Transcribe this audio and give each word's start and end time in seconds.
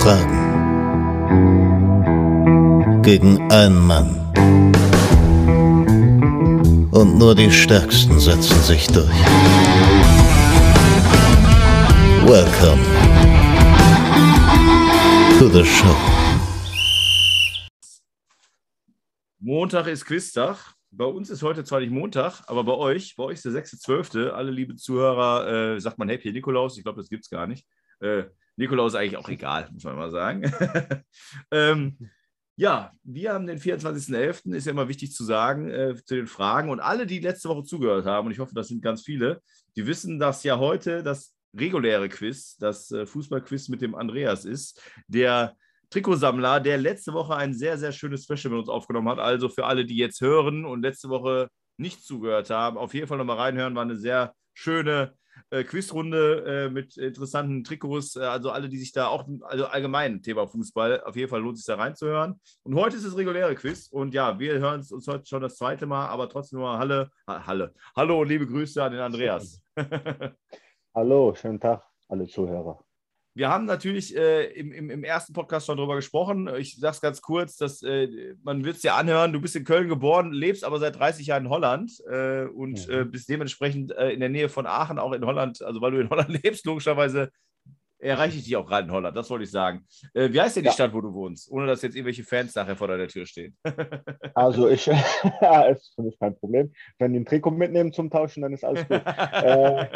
Fragen. 0.00 0.38
Gegen 3.02 3.50
einen 3.50 3.86
Mann. 3.86 4.14
Und 6.92 7.18
nur 7.18 7.34
die 7.34 7.50
Stärksten 7.50 8.18
setzen 8.20 8.60
sich 8.62 8.86
durch. 8.86 9.08
Welcome 12.24 12.82
to 15.38 15.48
the 15.48 15.64
show. 15.64 15.96
Montag 19.40 19.86
ist 19.88 20.04
Quiztag. 20.04 20.74
Bei 20.90 21.04
uns 21.04 21.30
ist 21.30 21.42
heute 21.42 21.64
zwar 21.64 21.80
nicht 21.80 21.90
Montag, 21.90 22.42
aber 22.46 22.64
bei 22.64 22.72
euch, 22.72 23.14
bei 23.16 23.24
euch 23.24 23.34
ist 23.34 23.44
der 23.44 23.52
6.12. 23.52 24.30
Alle 24.30 24.50
liebe 24.50 24.74
Zuhörer, 24.76 25.74
äh, 25.74 25.80
sagt 25.80 25.98
man 25.98 26.08
Happy 26.08 26.32
Nikolaus. 26.32 26.76
Ich 26.76 26.84
glaube, 26.84 27.00
das 27.00 27.08
gibt 27.08 27.24
es 27.24 27.30
gar 27.30 27.46
nicht. 27.46 27.66
Äh, 28.00 28.24
Nikolaus 28.58 28.96
eigentlich 28.96 29.16
auch 29.16 29.28
egal, 29.28 29.68
muss 29.72 29.84
man 29.84 29.96
mal 29.96 30.10
sagen. 30.10 30.42
ähm, 31.52 31.96
ja, 32.56 32.90
wir 33.04 33.32
haben 33.32 33.46
den 33.46 33.60
24.11., 33.60 34.52
ist 34.52 34.66
ja 34.66 34.72
immer 34.72 34.88
wichtig 34.88 35.12
zu 35.12 35.24
sagen, 35.24 35.70
äh, 35.70 35.94
zu 36.04 36.16
den 36.16 36.26
Fragen. 36.26 36.70
Und 36.70 36.80
alle, 36.80 37.06
die 37.06 37.20
letzte 37.20 37.48
Woche 37.48 37.62
zugehört 37.62 38.04
haben, 38.04 38.26
und 38.26 38.32
ich 38.32 38.40
hoffe, 38.40 38.54
das 38.54 38.66
sind 38.66 38.82
ganz 38.82 39.02
viele, 39.02 39.40
die 39.76 39.86
wissen, 39.86 40.18
dass 40.18 40.42
ja 40.42 40.58
heute 40.58 41.04
das 41.04 41.36
reguläre 41.56 42.08
Quiz, 42.08 42.56
das 42.56 42.90
äh, 42.90 43.06
Fußballquiz 43.06 43.68
mit 43.68 43.80
dem 43.80 43.94
Andreas 43.94 44.44
ist, 44.44 44.82
der 45.06 45.56
Trikotsammler, 45.90 46.58
der 46.58 46.78
letzte 46.78 47.12
Woche 47.12 47.36
ein 47.36 47.54
sehr, 47.54 47.78
sehr 47.78 47.92
schönes 47.92 48.24
Special 48.24 48.50
mit 48.50 48.58
uns 48.60 48.68
aufgenommen 48.68 49.08
hat. 49.08 49.20
Also 49.20 49.48
für 49.48 49.66
alle, 49.66 49.84
die 49.84 49.96
jetzt 49.96 50.20
hören 50.20 50.64
und 50.64 50.82
letzte 50.82 51.08
Woche 51.10 51.48
nicht 51.76 52.02
zugehört 52.02 52.50
haben, 52.50 52.76
auf 52.76 52.92
jeden 52.92 53.06
Fall 53.06 53.18
nochmal 53.18 53.36
reinhören. 53.36 53.76
War 53.76 53.82
eine 53.82 53.96
sehr 53.96 54.34
schöne 54.52 55.14
äh, 55.50 55.64
Quizrunde 55.64 56.44
äh, 56.46 56.70
mit 56.70 56.96
interessanten 56.96 57.64
Trikots. 57.64 58.16
Äh, 58.16 58.20
also 58.20 58.50
alle, 58.50 58.68
die 58.68 58.78
sich 58.78 58.92
da 58.92 59.08
auch, 59.08 59.26
also 59.42 59.66
allgemein 59.66 60.22
Thema 60.22 60.46
Fußball, 60.46 61.02
auf 61.02 61.16
jeden 61.16 61.28
Fall 61.28 61.40
lohnt 61.40 61.56
es 61.56 61.64
sich 61.64 61.74
da 61.74 61.80
reinzuhören. 61.80 62.40
Und 62.62 62.74
heute 62.74 62.96
ist 62.96 63.06
das 63.06 63.16
reguläre 63.16 63.54
Quiz. 63.54 63.88
Und 63.88 64.14
ja, 64.14 64.38
wir 64.38 64.58
hören 64.58 64.80
es 64.80 64.92
uns 64.92 65.06
heute 65.08 65.26
schon 65.26 65.42
das 65.42 65.56
zweite 65.56 65.86
Mal, 65.86 66.06
aber 66.06 66.28
trotzdem 66.28 66.60
nur 66.60 66.78
Halle, 66.78 67.10
Halle. 67.26 67.74
Hallo 67.96 68.20
und 68.20 68.28
liebe 68.28 68.46
Grüße 68.46 68.82
an 68.82 68.92
den 68.92 69.00
Andreas. 69.00 69.62
Hallo, 70.94 71.34
schönen 71.34 71.60
Tag, 71.60 71.84
alle 72.08 72.26
Zuhörer. 72.26 72.87
Wir 73.38 73.50
haben 73.50 73.66
natürlich 73.66 74.16
äh, 74.16 74.46
im, 74.46 74.72
im, 74.72 74.90
im, 74.90 75.04
ersten 75.04 75.32
Podcast 75.32 75.66
schon 75.66 75.76
darüber 75.76 75.94
gesprochen. 75.94 76.50
Ich 76.56 76.76
sage 76.76 76.96
es 76.96 77.00
ganz 77.00 77.22
kurz, 77.22 77.56
dass 77.56 77.84
äh, 77.84 78.34
man 78.42 78.64
wird 78.64 78.74
es 78.74 78.82
dir 78.82 78.94
anhören. 78.94 79.32
Du 79.32 79.40
bist 79.40 79.54
in 79.54 79.62
Köln 79.62 79.88
geboren, 79.88 80.32
lebst 80.32 80.64
aber 80.64 80.80
seit 80.80 80.98
30 80.98 81.28
Jahren 81.28 81.44
in 81.44 81.50
Holland 81.50 81.92
äh, 82.10 82.46
und 82.46 82.88
mhm. 82.88 83.12
bist 83.12 83.28
dementsprechend 83.28 83.92
äh, 83.92 84.10
in 84.10 84.18
der 84.18 84.28
Nähe 84.28 84.48
von 84.48 84.66
Aachen, 84.66 84.98
auch 84.98 85.12
in 85.12 85.24
Holland. 85.24 85.62
Also 85.62 85.80
weil 85.80 85.92
du 85.92 86.00
in 86.00 86.10
Holland 86.10 86.30
lebst, 86.42 86.66
logischerweise 86.66 87.30
erreiche 87.98 88.38
ich 88.38 88.44
dich 88.44 88.56
auch 88.56 88.66
gerade 88.66 88.86
in 88.86 88.92
Holland, 88.92 89.16
das 89.16 89.28
wollte 89.30 89.44
ich 89.44 89.50
sagen. 89.50 89.84
Äh, 90.14 90.32
wie 90.32 90.40
heißt 90.40 90.56
denn 90.56 90.62
die 90.62 90.68
ja. 90.68 90.72
Stadt, 90.72 90.94
wo 90.94 91.00
du 91.00 91.12
wohnst? 91.12 91.50
Ohne 91.50 91.66
dass 91.66 91.82
jetzt 91.82 91.96
irgendwelche 91.96 92.24
Fans 92.24 92.54
nachher 92.54 92.76
vor 92.76 92.88
deiner 92.88 93.08
Tür 93.08 93.26
stehen. 93.26 93.56
also 94.34 94.68
ich, 94.68 94.86
ist 95.70 95.94
für 95.94 96.02
mich 96.02 96.18
kein 96.18 96.36
Problem. 96.38 96.72
Wenn 96.98 97.12
die 97.12 97.20
ein 97.20 97.24
Trikot 97.24 97.50
mitnehmen 97.50 97.92
zum 97.92 98.10
Tauschen, 98.10 98.42
dann 98.42 98.52
ist 98.52 98.64
alles 98.64 98.86
gut. 98.86 99.02
äh, 99.04 99.88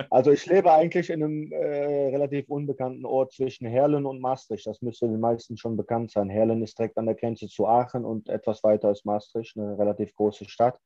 also 0.10 0.30
ich 0.30 0.46
lebe 0.46 0.72
eigentlich 0.72 1.10
in 1.10 1.22
einem 1.22 1.52
äh, 1.52 2.10
relativ 2.10 2.48
unbekannten 2.48 3.04
Ort 3.04 3.32
zwischen 3.32 3.66
Herlen 3.66 4.06
und 4.06 4.20
Maastricht. 4.20 4.66
Das 4.66 4.80
müsste 4.82 5.08
den 5.08 5.20
meisten 5.20 5.56
schon 5.56 5.76
bekannt 5.76 6.12
sein. 6.12 6.30
Herlen 6.30 6.62
ist 6.62 6.78
direkt 6.78 6.98
an 6.98 7.06
der 7.06 7.14
Grenze 7.14 7.48
zu 7.48 7.66
Aachen 7.66 8.04
und 8.04 8.28
etwas 8.28 8.62
weiter 8.62 8.90
ist 8.90 9.04
Maastricht, 9.04 9.56
eine 9.56 9.78
relativ 9.78 10.14
große 10.14 10.48
Stadt. 10.48 10.78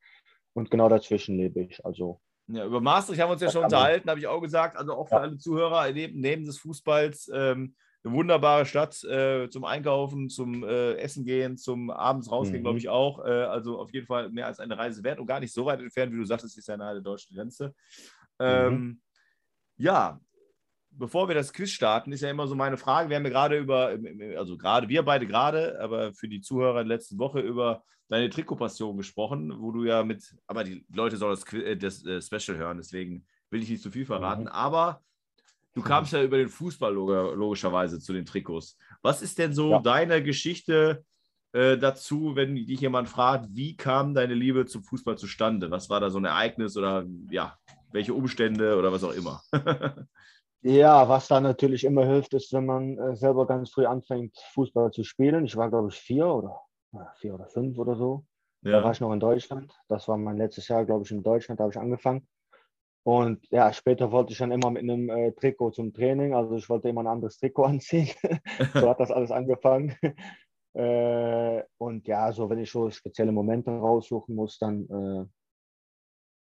Und 0.54 0.70
genau 0.70 0.88
dazwischen 0.88 1.36
lebe 1.36 1.60
ich. 1.60 1.84
Also 1.84 2.20
ja, 2.48 2.64
über 2.64 2.80
Maastricht 2.80 3.20
haben 3.20 3.28
wir 3.28 3.32
uns 3.32 3.42
ja 3.42 3.50
schon 3.50 3.64
unterhalten, 3.64 4.08
habe 4.08 4.20
ich 4.20 4.26
auch 4.26 4.40
gesagt. 4.40 4.76
Also 4.76 4.94
auch 4.94 5.08
für 5.08 5.16
ja. 5.16 5.20
alle 5.22 5.38
Zuhörer 5.38 5.90
neben, 5.92 6.20
neben 6.20 6.44
des 6.44 6.58
Fußballs 6.58 7.30
ähm, 7.34 7.74
eine 8.04 8.14
wunderbare 8.14 8.66
Stadt 8.66 9.02
äh, 9.04 9.48
zum 9.50 9.64
Einkaufen, 9.64 10.28
zum 10.28 10.62
äh, 10.62 10.94
Essen 10.94 11.24
gehen, 11.24 11.56
zum 11.56 11.90
abends 11.90 12.30
rausgehen, 12.30 12.60
mhm. 12.60 12.64
glaube 12.64 12.78
ich 12.78 12.88
auch. 12.88 13.24
Äh, 13.24 13.30
also 13.30 13.80
auf 13.80 13.92
jeden 13.92 14.06
Fall 14.06 14.30
mehr 14.30 14.46
als 14.46 14.60
eine 14.60 14.78
Reise 14.78 15.02
wert 15.02 15.18
und 15.18 15.26
gar 15.26 15.40
nicht 15.40 15.52
so 15.52 15.66
weit 15.66 15.80
entfernt, 15.80 16.12
wie 16.12 16.18
du 16.18 16.24
sagtest, 16.24 16.56
ist 16.56 16.68
ja 16.68 16.76
nahe 16.76 16.94
der 16.94 17.02
deutschen 17.02 17.34
Grenze. 17.34 17.74
Ähm, 18.38 18.72
mhm. 18.72 19.00
Ja, 19.78 20.20
bevor 20.98 21.28
wir 21.28 21.34
das 21.34 21.52
Quiz 21.52 21.70
starten, 21.70 22.12
ist 22.12 22.22
ja 22.22 22.30
immer 22.30 22.46
so 22.46 22.54
meine 22.54 22.76
Frage. 22.76 23.08
Wir 23.08 23.16
haben 23.16 23.24
ja 23.24 23.30
gerade 23.30 23.58
über, 23.58 23.96
also 24.36 24.56
gerade 24.56 24.88
wir 24.88 25.02
beide 25.02 25.26
gerade, 25.26 25.80
aber 25.80 26.12
für 26.12 26.28
die 26.28 26.40
Zuhörer 26.40 26.80
in 26.80 26.88
der 26.88 26.96
letzten 26.96 27.18
Woche 27.18 27.40
über 27.40 27.82
deine 28.08 28.30
Trikotpassion 28.30 28.96
gesprochen, 28.96 29.52
wo 29.58 29.72
du 29.72 29.84
ja 29.84 30.04
mit, 30.04 30.34
aber 30.46 30.64
die 30.64 30.84
Leute 30.92 31.16
sollen 31.16 31.36
das, 31.36 31.52
äh, 31.52 31.76
das 31.76 32.04
äh, 32.04 32.20
Special 32.20 32.56
hören, 32.56 32.78
deswegen 32.78 33.26
will 33.50 33.62
ich 33.62 33.70
nicht 33.70 33.82
zu 33.82 33.90
viel 33.90 34.06
verraten. 34.06 34.42
Mhm. 34.42 34.48
Aber 34.48 35.02
du 35.74 35.82
kamst 35.82 36.12
ja 36.12 36.22
über 36.22 36.38
den 36.38 36.48
Fußball 36.48 36.92
logischerweise 36.92 37.98
zu 38.00 38.12
den 38.12 38.24
Trikots. 38.24 38.78
Was 39.02 39.22
ist 39.22 39.38
denn 39.38 39.52
so 39.52 39.72
ja. 39.72 39.80
deine 39.80 40.22
Geschichte 40.22 41.04
äh, 41.52 41.76
dazu, 41.76 42.36
wenn 42.36 42.54
dich 42.54 42.80
jemand 42.80 43.08
fragt, 43.08 43.48
wie 43.50 43.76
kam 43.76 44.14
deine 44.14 44.34
Liebe 44.34 44.66
zum 44.66 44.84
Fußball 44.84 45.18
zustande? 45.18 45.70
Was 45.70 45.90
war 45.90 46.00
da 46.00 46.10
so 46.10 46.18
ein 46.18 46.24
Ereignis 46.24 46.76
oder 46.76 47.04
ja, 47.30 47.56
welche 47.92 48.14
Umstände 48.14 48.76
oder 48.76 48.92
was 48.92 49.04
auch 49.04 49.14
immer? 49.14 49.42
Ja, 50.62 51.08
was 51.08 51.28
da 51.28 51.40
natürlich 51.40 51.84
immer 51.84 52.04
hilft, 52.04 52.34
ist, 52.34 52.52
wenn 52.52 52.66
man 52.66 52.98
äh, 52.98 53.16
selber 53.16 53.46
ganz 53.46 53.70
früh 53.70 53.86
anfängt, 53.86 54.36
Fußball 54.54 54.90
zu 54.90 55.04
spielen. 55.04 55.44
Ich 55.44 55.56
war, 55.56 55.70
glaube 55.70 55.88
ich, 55.88 55.96
vier 55.96 56.26
oder 56.26 56.60
vier 57.18 57.34
oder 57.34 57.46
fünf 57.46 57.78
oder 57.78 57.96
so. 57.96 58.24
Ja. 58.62 58.72
Da 58.72 58.84
war 58.84 58.92
ich 58.92 59.00
noch 59.00 59.12
in 59.12 59.20
Deutschland. 59.20 59.72
Das 59.88 60.08
war 60.08 60.16
mein 60.16 60.38
letztes 60.38 60.68
Jahr, 60.68 60.84
glaube 60.84 61.04
ich, 61.04 61.10
in 61.10 61.22
Deutschland, 61.22 61.60
da 61.60 61.64
habe 61.64 61.72
ich 61.72 61.78
angefangen. 61.78 62.26
Und 63.04 63.48
ja, 63.50 63.72
später 63.72 64.10
wollte 64.10 64.32
ich 64.32 64.38
dann 64.38 64.50
immer 64.50 64.70
mit 64.70 64.82
einem 64.82 65.08
äh, 65.08 65.30
Trikot 65.32 65.70
zum 65.70 65.92
Training. 65.92 66.34
Also 66.34 66.56
ich 66.56 66.68
wollte 66.68 66.88
immer 66.88 67.02
ein 67.02 67.06
anderes 67.06 67.38
Trikot 67.38 67.64
anziehen. 67.66 68.10
so 68.74 68.88
hat 68.88 68.98
das 68.98 69.12
alles 69.12 69.30
angefangen. 69.30 69.94
äh, 70.74 71.62
und 71.78 72.08
ja, 72.08 72.32
so 72.32 72.50
wenn 72.50 72.58
ich 72.58 72.70
so 72.72 72.90
spezielle 72.90 73.30
Momente 73.30 73.70
raussuchen 73.70 74.34
muss, 74.34 74.58
dann 74.58 75.30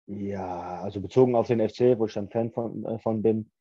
äh, 0.08 0.20
ja, 0.30 0.82
also 0.82 1.02
bezogen 1.02 1.36
auf 1.36 1.48
den 1.48 1.60
FC, 1.60 2.00
wo 2.00 2.06
ich 2.06 2.14
dann 2.14 2.30
Fan 2.30 2.52
von, 2.52 3.00
von 3.02 3.22
bin, 3.22 3.52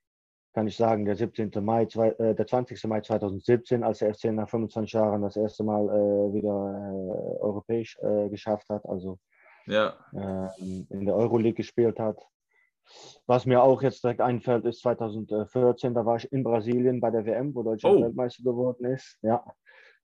kann 0.57 0.69
ich 0.69 0.77
sagen, 0.79 1.05
der 1.05 1.17
17. 1.17 1.51
Mai, 1.63 1.85
zwei, 1.85 2.13
äh, 2.13 2.35
der 2.35 2.47
20. 2.47 2.83
Mai 2.85 3.03
2017, 3.03 3.85
als 3.85 3.99
der 3.99 4.15
FC 4.15 4.33
nach 4.33 4.49
25 4.49 4.91
Jahren 4.91 5.21
das 5.21 5.37
erste 5.37 5.63
Mal 5.65 5.85
äh, 5.85 6.33
wieder 6.33 6.49
äh, 6.49 7.43
europäisch 7.43 7.99
äh, 8.01 8.31
geschafft 8.31 8.71
hat, 8.71 8.87
also 8.87 9.19
ja. 9.67 9.95
Ähm, 10.15 10.87
in 10.89 11.05
der 11.05 11.15
Euroleague 11.15 11.57
gespielt 11.57 12.01
hat. 12.01 12.19
Was 13.27 13.45
mir 13.45 13.63
auch 13.63 13.83
jetzt 13.83 14.03
direkt 14.03 14.23
einfällt, 14.23 14.65
ist 14.65 14.81
2014, 14.81 15.93
da 15.93 16.07
war 16.07 16.17
ich 16.17 16.33
in 16.33 16.43
Brasilien 16.43 17.03
bei 17.03 17.11
der 17.11 17.27
WM, 17.27 17.55
wo 17.55 17.63
Deutschland 17.63 17.99
oh. 17.99 18.03
Weltmeister 18.05 18.43
geworden 18.43 18.87
ist. 18.87 19.19
Ja, 19.21 19.45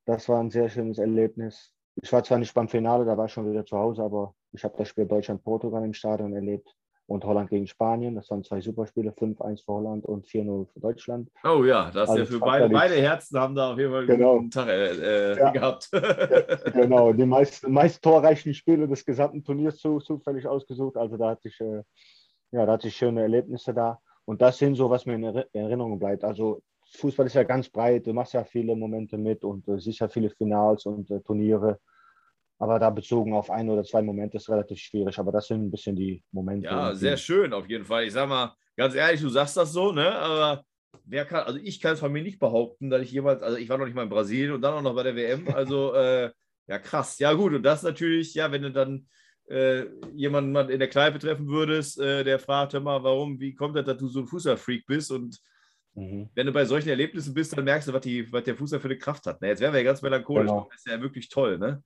das 0.05 0.29
war 0.29 0.39
ein 0.39 0.51
sehr 0.51 0.69
schönes 0.69 0.99
Erlebnis. 0.99 1.73
Ich 2.03 2.13
war 2.13 2.25
zwar 2.25 2.37
nicht 2.37 2.53
beim 2.53 2.69
Finale, 2.69 3.07
da 3.07 3.17
war 3.17 3.25
ich 3.25 3.33
schon 3.33 3.51
wieder 3.51 3.65
zu 3.65 3.79
Hause, 3.79 4.03
aber 4.03 4.35
ich 4.53 4.63
habe 4.65 4.77
das 4.77 4.89
Spiel 4.89 5.07
Deutschland-Portugal 5.07 5.83
im 5.83 5.95
Stadion 5.95 6.35
erlebt 6.35 6.77
und 7.13 7.25
Holland 7.25 7.51
gegen 7.51 7.67
Spanien. 7.67 8.15
Das 8.15 8.31
waren 8.31 8.43
zwei 8.43 8.61
Superspiele, 8.61 9.11
5-1 9.11 9.65
für 9.65 9.73
Holland 9.73 10.07
und 10.07 10.27
4-0 10.27 10.67
für 10.73 10.81
Deutschland. 10.81 11.31
Oh 11.45 11.63
ja, 11.65 11.91
das 11.91 12.09
also 12.09 12.23
ja 12.23 12.25
für 12.25 12.39
beide, 12.41 12.69
beide 12.71 12.95
Herzen 12.95 13.39
haben 13.39 13.55
da 13.55 13.73
auf 13.73 13.79
jeden 13.79 13.93
Fall 13.93 14.07
genau. 14.07 14.39
einen 14.39 14.51
Tag 14.51 14.69
äh, 14.69 15.33
äh 15.33 15.39
ja. 15.39 15.51
gehabt. 15.51 15.91
genau, 16.73 17.13
die 17.13 17.27
meisten 17.27 17.71
meist 17.71 18.03
torreichen 18.03 18.55
Spiele 18.55 18.89
des 18.89 19.05
gesamten 19.05 19.45
Turniers 19.45 19.77
zu, 19.77 19.99
zufällig 20.01 20.47
ausgesucht. 20.47 20.97
Also 20.97 21.19
da 21.19 21.31
hatte 21.31 21.49
ich, 21.49 21.61
äh, 21.61 21.83
ja, 22.51 22.67
da 22.67 22.73
hatte 22.73 22.89
ich 22.89 22.97
schöne 22.97 23.21
Erlebnisse 23.23 23.75
da. 23.75 23.99
Und 24.25 24.41
das 24.41 24.59
sind 24.59 24.77
so, 24.77 24.89
was 24.89 25.05
mir 25.05 25.15
in 25.15 25.45
Erinnerung 25.53 25.99
bleibt. 25.99 26.25
Also 26.25 26.63
Fußball 26.95 27.27
ist 27.27 27.35
ja 27.35 27.43
ganz 27.43 27.69
breit, 27.69 28.07
du 28.07 28.15
machst 28.15 28.33
ja 28.33 28.45
viele 28.45 28.75
Momente 28.75 29.19
mit 29.19 29.45
und 29.45 29.69
äh, 29.69 29.77
ja 29.77 30.09
viele 30.09 30.31
Finals 30.31 30.87
und 30.87 31.11
äh, 31.11 31.21
Turniere. 31.21 31.79
Aber 32.63 32.79
da 32.79 32.91
bezogen 32.91 33.35
auf 33.35 33.51
ein 33.51 33.69
oder 33.69 33.83
zwei 33.83 34.03
Momente 34.03 34.37
ist 34.37 34.49
relativ 34.49 34.79
schwierig. 34.79 35.19
Aber 35.19 35.33
das 35.33 35.49
sind 35.49 35.65
ein 35.65 35.71
bisschen 35.73 35.97
die 35.97 36.23
Momente. 36.31 36.67
Ja, 36.67 36.95
sehr 36.95 37.17
schön 37.17 37.53
auf 37.53 37.69
jeden 37.69 37.85
Fall. 37.85 38.05
Ich 38.05 38.13
sag 38.13 38.29
mal, 38.29 38.55
ganz 38.77 38.95
ehrlich, 38.95 39.21
du 39.21 39.29
sagst 39.31 39.57
das 39.57 39.73
so, 39.73 39.91
ne? 39.91 40.15
Aber 40.15 40.65
wer 41.05 41.25
kann, 41.25 41.43
also 41.43 41.59
ich 41.61 41.81
kann 41.81 41.95
es 41.95 41.99
von 41.99 42.13
mir 42.13 42.23
nicht 42.23 42.39
behaupten, 42.39 42.89
dass 42.89 43.03
ich 43.03 43.11
jemals, 43.11 43.43
also 43.43 43.59
ich 43.59 43.69
war 43.69 43.79
noch 43.79 43.87
nicht 43.87 43.97
mal 43.97 44.05
in 44.05 44.09
Brasilien 44.09 44.53
und 44.53 44.63
dann 44.63 44.75
auch 44.75 44.83
noch 44.83 44.95
bei 44.95 45.03
der 45.03 45.17
WM. 45.17 45.49
Also 45.53 45.93
äh, 45.95 46.31
ja, 46.69 46.79
krass. 46.79 47.19
Ja, 47.19 47.33
gut. 47.33 47.53
Und 47.53 47.65
das 47.65 47.83
natürlich, 47.83 48.33
ja, 48.35 48.53
wenn 48.53 48.63
du 48.63 48.71
dann 48.71 49.09
äh, 49.49 49.87
jemanden 50.15 50.55
in 50.71 50.79
der 50.79 50.89
Kneipe 50.89 51.19
treffen 51.19 51.49
würdest, 51.49 51.99
äh, 51.99 52.23
der 52.23 52.39
fragt, 52.39 52.75
hör 52.75 52.81
mal, 52.81 53.03
warum, 53.03 53.41
wie 53.41 53.57
kommt 53.57 53.75
das, 53.75 53.87
dass 53.87 53.99
du 53.99 54.07
so 54.07 54.21
ein 54.21 54.29
Fußballfreak 54.29 54.87
bist? 54.87 55.11
Und 55.11 55.37
mhm. 55.95 56.29
wenn 56.37 56.47
du 56.47 56.53
bei 56.53 56.65
solchen 56.65 56.91
Erlebnissen 56.91 57.35
bist, 57.35 57.59
dann 57.59 57.65
merkst 57.65 57.89
du, 57.89 57.93
was, 57.93 58.03
die, 58.03 58.33
was 58.33 58.45
der 58.45 58.55
Fußball 58.55 58.79
für 58.79 58.87
eine 58.87 58.99
Kraft 58.99 59.27
hat. 59.27 59.41
Ne? 59.41 59.49
Jetzt 59.49 59.59
wären 59.59 59.73
wir 59.73 59.81
ja 59.81 59.87
ganz 59.87 60.01
melancholisch. 60.01 60.47
Genau. 60.47 60.69
Das 60.71 60.79
ist 60.79 60.87
ja 60.87 61.01
wirklich 61.01 61.29
toll, 61.29 61.59
ne? 61.59 61.83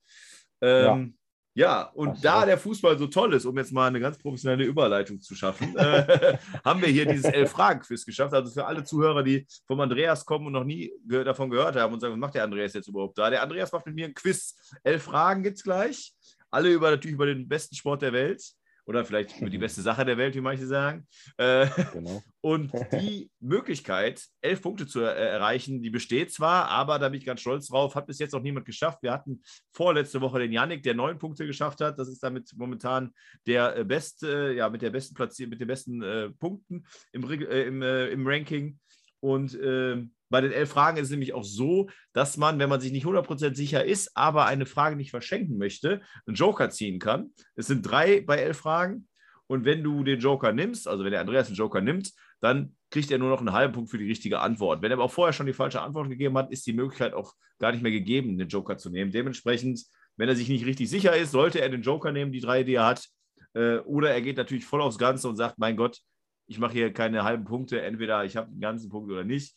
Ähm, 0.67 1.15
ja. 1.55 1.67
ja. 1.67 1.83
und 1.95 2.25
da 2.25 2.45
der 2.45 2.59
Fußball 2.59 2.99
so 2.99 3.07
toll 3.07 3.35
ist, 3.35 3.45
um 3.45 3.57
jetzt 3.57 3.73
mal 3.73 3.89
eine 3.89 4.01
ganz 4.01 4.19
professionelle 4.19 4.65
Überleitung 4.65 5.21
zu 5.21 5.35
schaffen, 5.35 5.77
äh, 5.77 6.37
haben 6.65 6.81
wir 6.81 6.89
hier 6.89 7.07
dieses 7.07 7.25
Elf-Fragen-Quiz 7.33 8.05
geschafft. 8.05 8.35
Also 8.35 8.53
für 8.53 8.67
alle 8.67 8.85
Zuhörer, 8.85 9.23
die 9.23 9.47
vom 9.67 9.81
Andreas 9.81 10.25
kommen 10.25 10.47
und 10.47 10.53
noch 10.53 10.65
nie 10.65 10.93
ge 11.07 11.25
davon 11.25 11.51
gehört 11.51 11.77
haben 11.77 11.95
und 11.95 12.01
sagen, 12.01 12.15
was 12.15 12.21
macht 12.21 12.35
der 12.35 12.45
Andreas 12.45 12.75
jetzt 12.75 12.89
überhaupt 12.89 13.17
da? 13.19 13.31
Der 13.31 13.43
Andreas 13.43 13.73
macht 13.73 13.87
mit 13.87 13.95
mir 13.95 14.07
ein 14.07 14.15
Quiz. 14.15 14.57
Elf 14.83 15.03
Fragen 15.03 15.43
gibt 15.43 15.57
es 15.57 15.63
gleich. 15.63 16.13
Alle 16.51 16.73
über 16.73 16.91
natürlich 16.91 17.15
über 17.15 17.27
den 17.27 17.49
besten 17.49 17.75
Sport 17.75 18.03
der 18.03 18.13
Welt. 18.13 18.43
Oder 18.87 19.05
vielleicht 19.05 19.41
die 19.41 19.59
beste 19.59 19.83
Sache 19.83 20.05
der 20.05 20.17
Welt, 20.17 20.35
wie 20.35 20.41
manche 20.41 20.67
sagen. 20.67 21.07
Äh, 21.37 21.67
genau. 21.93 22.23
Und 22.41 22.73
die 22.93 23.29
Möglichkeit, 23.41 24.25
elf 24.41 24.63
Punkte 24.63 24.87
zu 24.87 25.01
er 25.01 25.15
erreichen, 25.17 25.83
die 25.83 25.91
besteht 25.91 26.33
zwar, 26.33 26.69
aber 26.69 26.99
da 27.01 27.09
bin 27.09 27.19
ich 27.19 27.27
ganz 27.27 27.41
stolz 27.41 27.67
drauf, 27.67 27.97
hat 27.97 28.07
bis 28.07 28.21
jetzt 28.21 28.33
noch 28.33 28.43
niemand 28.43 28.67
geschafft. 28.67 29.03
Wir 29.03 29.13
hatten 29.13 29.43
vorletzte 29.73 30.21
Woche 30.21 30.39
den 30.39 30.53
Yannick, 30.53 30.85
der 30.85 30.95
neun 30.95 31.19
Punkte 31.19 31.45
geschafft 31.45 31.81
hat. 31.81 31.99
Das 31.99 32.09
ist 32.09 32.23
damit 32.23 32.53
momentan 32.57 33.13
der 33.47 33.77
äh, 33.77 33.85
beste, 33.85 34.55
ja, 34.57 34.71
mit 34.71 34.83
der 34.83 34.91
besten 34.91 35.15
Platzierung, 35.15 35.51
mit 35.51 35.61
den 35.61 35.69
besten 35.69 36.03
äh, 36.03 36.31
Punkten 36.31 36.87
im, 37.13 37.29
äh, 37.29 37.63
im, 37.65 37.83
äh, 37.83 38.09
im 38.09 38.27
Ranking. 38.27 38.79
Und 39.19 39.59
ähm, 39.61 40.13
bei 40.29 40.41
den 40.41 40.53
elf 40.53 40.71
Fragen 40.71 40.97
ist 40.97 41.05
es 41.05 41.11
nämlich 41.11 41.35
auch 41.35 41.45
so, 41.45 41.89
dass 42.13 42.37
man, 42.37 42.59
wenn 42.59 42.69
man 42.69 42.81
sich 42.81 42.93
nicht 42.93 43.07
100% 43.07 43.55
sicher 43.55 43.85
ist, 43.85 44.17
aber 44.17 44.47
eine 44.47 44.67
Frage 44.67 44.97
nicht 44.97 45.11
verschenken 45.11 45.59
möchte, 45.59 46.03
einen 46.27 46.37
Joker 46.37 46.71
ziehen 46.71 46.99
kann. 46.99 47.31
Es 47.55 47.67
sind 47.67 47.83
drei 47.83 48.21
bei 48.21 48.39
elf 48.39 48.59
Fragen. 48.59 49.09
Und 49.47 49.65
wenn 49.65 49.85
du 49.85 50.03
den 50.03 50.19
Joker 50.19 50.53
nimmst, 50.53 50.89
also 50.89 51.05
wenn 51.05 51.13
der 51.13 51.21
Andreas 51.21 51.47
den 51.47 51.55
Joker 51.55 51.81
nimmt, 51.81 52.13
dann 52.41 52.75
kriegt 52.91 53.11
er 53.11 53.19
nur 53.19 53.31
noch 53.31 53.41
einen 53.41 53.53
halben 53.53 53.73
Punkt 53.73 53.91
für 53.91 53.99
die 53.99 54.09
richtige 54.09 54.41
Antwort. 54.41 54.83
Wenn 54.83 54.91
er 54.91 54.97
aber 54.97 55.05
auch 55.05 55.13
vorher 55.13 55.33
schon 55.33 55.47
die 55.47 55.53
falsche 55.53 55.81
Antwort 55.81 56.09
gegeben 56.09 56.37
hat, 56.37 56.51
ist 56.51 56.67
die 56.67 56.73
Möglichkeit 56.73 57.15
auch 57.15 57.35
gar 57.59 57.73
nicht 57.73 57.83
mehr 57.83 57.93
gegeben, 57.93 58.39
den 58.39 58.49
Joker 58.49 58.77
zu 58.77 58.91
nehmen. 58.91 59.13
Dementsprechend, 59.13 59.85
wenn 60.17 60.29
er 60.29 60.37
sich 60.37 60.49
nicht 60.49 60.67
richtig 60.67 60.91
sicher 60.91 61.17
ist, 61.17 61.31
sollte 61.31 61.61
er 61.61 61.69
den 61.69 61.83
Joker 61.83 62.13
nehmen, 62.13 62.33
die 62.33 62.41
drei, 62.41 62.65
die 62.65 62.75
er 62.75 62.87
hat. 62.87 63.09
Äh, 63.55 63.79
oder 63.79 64.11
er 64.11 64.21
geht 64.21 64.37
natürlich 64.37 64.65
voll 64.65 64.83
aufs 64.83 64.99
Ganze 64.99 65.29
und 65.29 65.37
sagt, 65.37 65.59
mein 65.59 65.77
Gott, 65.77 66.01
ich 66.47 66.59
mache 66.59 66.73
hier 66.73 66.93
keine 66.93 67.25
halben 67.25 67.45
Punkte, 67.45 67.81
entweder 67.83 68.25
ich 68.25 68.37
habe 68.37 68.49
einen 68.49 68.61
ganzen 68.61 68.89
Punkt 68.89 69.11
oder 69.11 69.25
nicht. 69.25 69.57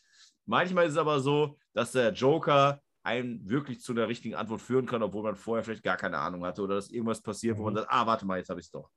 Manchmal 0.49 0.87
ist 0.87 0.93
es 0.93 0.97
aber 0.97 1.19
so, 1.19 1.57
dass 1.73 1.91
der 1.91 2.11
Joker 2.11 2.81
einen 3.03 3.47
wirklich 3.47 3.81
zu 3.81 3.93
der 3.93 4.07
richtigen 4.07 4.33
Antwort 4.33 4.61
führen 4.61 4.87
kann, 4.87 5.03
obwohl 5.03 5.21
man 5.21 5.35
vorher 5.35 5.63
vielleicht 5.63 5.83
gar 5.83 5.95
keine 5.95 6.17
Ahnung 6.17 6.43
hatte 6.43 6.63
oder 6.63 6.73
dass 6.73 6.89
irgendwas 6.89 7.21
passiert, 7.21 7.59
wo 7.59 7.63
man 7.65 7.73
mhm. 7.73 7.77
sagt, 7.77 7.91
ah, 7.91 8.07
warte 8.07 8.25
mal, 8.25 8.39
jetzt 8.39 8.49
habe 8.49 8.59
ich 8.59 8.65
es 8.65 8.71
doch. 8.71 8.89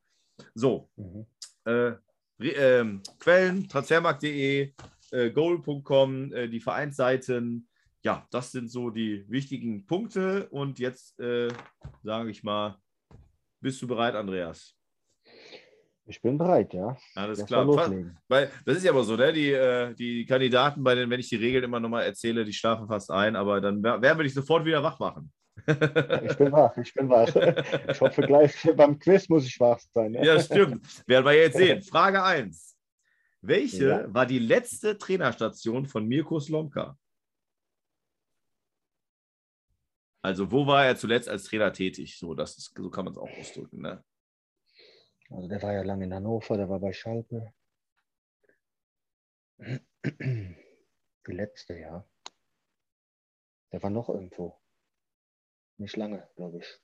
So, 0.55 0.89
mhm. 0.97 1.27
äh, 1.67 1.93
äh, 2.39 3.01
Quellen, 3.19 3.69
transfermarkt.de, 3.69 4.73
äh, 5.11 5.31
goal.com, 5.31 6.33
äh, 6.33 6.49
die 6.49 6.61
Vereinsseiten. 6.61 7.69
Ja, 8.03 8.27
das 8.31 8.51
sind 8.51 8.71
so 8.71 8.89
die 8.89 9.29
wichtigen 9.29 9.85
Punkte. 9.85 10.49
Und 10.49 10.79
jetzt 10.79 11.21
äh, 11.21 11.53
sage 12.03 12.31
ich 12.31 12.43
mal, 12.43 12.79
bist 13.61 13.81
du 13.83 13.87
bereit, 13.87 14.15
Andreas? 14.15 14.75
Ich 16.07 16.21
bin 16.21 16.37
bereit, 16.37 16.75
ja. 16.75 16.97
Alles 17.15 17.39
das 17.39 17.47
klar. 17.47 17.67
Weil, 18.29 18.51
das 18.65 18.77
ist 18.77 18.85
ja 18.85 18.91
aber 18.91 19.05
so, 19.05 19.17
ne? 19.17 19.33
Die, 19.33 19.53
äh, 19.53 19.95
die 19.95 20.27
Kandidaten, 20.27 20.83
bei 20.83 20.95
denen, 20.95 21.11
wenn 21.11 21.21
ich 21.21 21.29
die 21.29 21.37
Regeln 21.37 21.65
immer 21.65 21.79
nochmal 21.79 22.05
erzähle, 22.05 22.45
die 22.45 22.53
schlafen 22.53 22.89
fast 22.89 23.11
ein, 23.11 23.37
aber 23.37 23.61
dann 23.61 23.83
werden 23.83 24.19
wir 24.19 24.25
dich 24.25 24.35
sofort 24.35 24.65
wieder 24.65 24.83
wach 24.83 24.99
machen. 24.99 25.33
ich 25.67 26.37
bin 26.37 26.51
wach, 26.51 26.77
ich 26.77 26.93
bin 26.93 27.09
wach. 27.09 27.29
Ich 27.89 28.01
hoffe, 28.01 28.23
gleich 28.23 28.55
beim 28.77 28.99
Quiz 28.99 29.29
muss 29.29 29.47
ich 29.47 29.61
wach 29.61 29.79
sein. 29.93 30.13
Ne? 30.13 30.25
Ja, 30.25 30.41
stimmt. 30.41 30.85
Werden 31.07 31.25
wir 31.25 31.35
jetzt 31.35 31.57
sehen. 31.57 31.83
Frage 31.83 32.23
1. 32.23 32.77
Welche 33.43 33.89
ja. 33.89 34.15
war 34.15 34.27
die 34.27 34.39
letzte 34.39 34.99
Trainerstation 34.99 35.87
von 35.87 36.07
Mirko 36.07 36.41
Slomka? 36.41 36.97
Also, 40.25 40.51
wo 40.51 40.67
war 40.67 40.87
er 40.87 40.97
zuletzt 40.97 41.29
als 41.29 41.45
Trainer 41.45 41.73
tätig? 41.73 42.17
So, 42.17 42.35
das 42.35 42.57
ist, 42.57 42.73
so 42.77 42.91
kann 42.91 43.05
man 43.05 43.13
es 43.13 43.19
auch 43.19 43.31
ausdrücken. 43.39 43.83
Ne? 43.83 44.03
Also 45.35 45.49
der 45.49 45.63
war 45.63 45.73
ja 45.73 45.83
lange 45.83 46.05
in 46.05 46.15
Hannover, 46.15 46.57
der 46.57 46.69
war 46.69 46.79
bei 46.79 46.93
Schalke. 46.93 47.53
Die 49.59 51.33
letzte, 51.33 51.79
ja. 51.79 52.05
Der 53.73 53.83
war 53.83 53.91
noch 53.91 54.09
irgendwo. 54.09 54.61
Nicht 55.79 55.97
lange, 55.97 56.29
glaube 56.37 56.59
ich. 56.59 56.81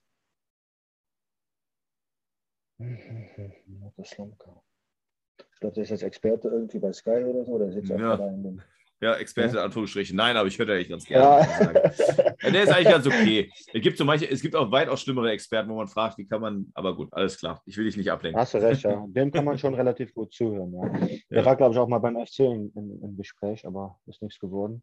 Ich 5.53 5.61
glaube, 5.61 5.75
der 5.75 5.83
ist 5.83 5.91
jetzt 5.91 6.03
Experte 6.03 6.49
irgendwie 6.49 6.79
bei 6.79 6.93
Sky 6.93 7.25
oder 7.25 7.45
so. 7.45 7.59
Der 7.59 7.73
sitzt 7.73 7.91
ja. 7.91 8.17
da 8.17 8.29
in 8.29 8.43
dem 8.43 8.63
ja, 9.01 9.15
Experte 9.15 9.55
ja? 9.55 9.61
in 9.61 9.65
Anführungsstrichen. 9.67 10.17
Nein, 10.17 10.37
aber 10.37 10.49
ich 10.49 10.59
höre 10.59 10.69
eigentlich 10.69 10.89
ganz 10.89 11.05
gerne. 11.05 11.47
Ja. 11.47 12.35
ja. 12.43 12.51
der 12.51 12.63
ist 12.63 12.71
eigentlich 12.71 12.89
ganz 12.89 13.07
okay. 13.07 13.51
Es 13.73 13.83
gibt 13.83 13.99
so 13.99 14.05
manche, 14.05 14.29
es 14.29 14.43
gibt 14.43 14.57
auch 14.57 14.71
weitaus 14.71 15.03
schlimmere 15.03 15.31
Experten, 15.31 15.71
wo 15.71 15.77
man 15.77 15.89
fragt, 15.89 16.19
wie 16.19 16.27
kann 16.27 16.41
man, 16.41 16.71
aber 16.75 16.97
gut, 16.97 17.13
alles 17.13 17.39
klar. 17.39 17.63
Ich 17.65 17.77
will 17.77 17.85
dich 17.85 17.97
nicht 17.97 18.11
ablenken. 18.11 18.41
Hast 18.41 18.55
du 18.55 18.59
recht, 18.59 18.83
ja. 18.83 19.05
Dem 19.09 19.31
kann 19.31 19.45
man 19.45 19.59
schon 19.59 19.75
relativ 19.77 20.13
gut 20.15 20.33
zuhören, 20.33 20.73
ja. 20.75 21.09
Der 21.31 21.45
war, 21.45 21.57
glaube 21.57 21.75
ich, 21.75 21.79
auch 21.79 21.89
mal 21.89 21.99
beim 21.99 22.17
FC 22.17 22.41
im, 22.41 22.73
im 22.75 23.17
Gespräch, 23.17 23.67
aber 23.67 23.99
ist 24.07 24.23
nichts 24.23 24.39
geworden. 24.39 24.83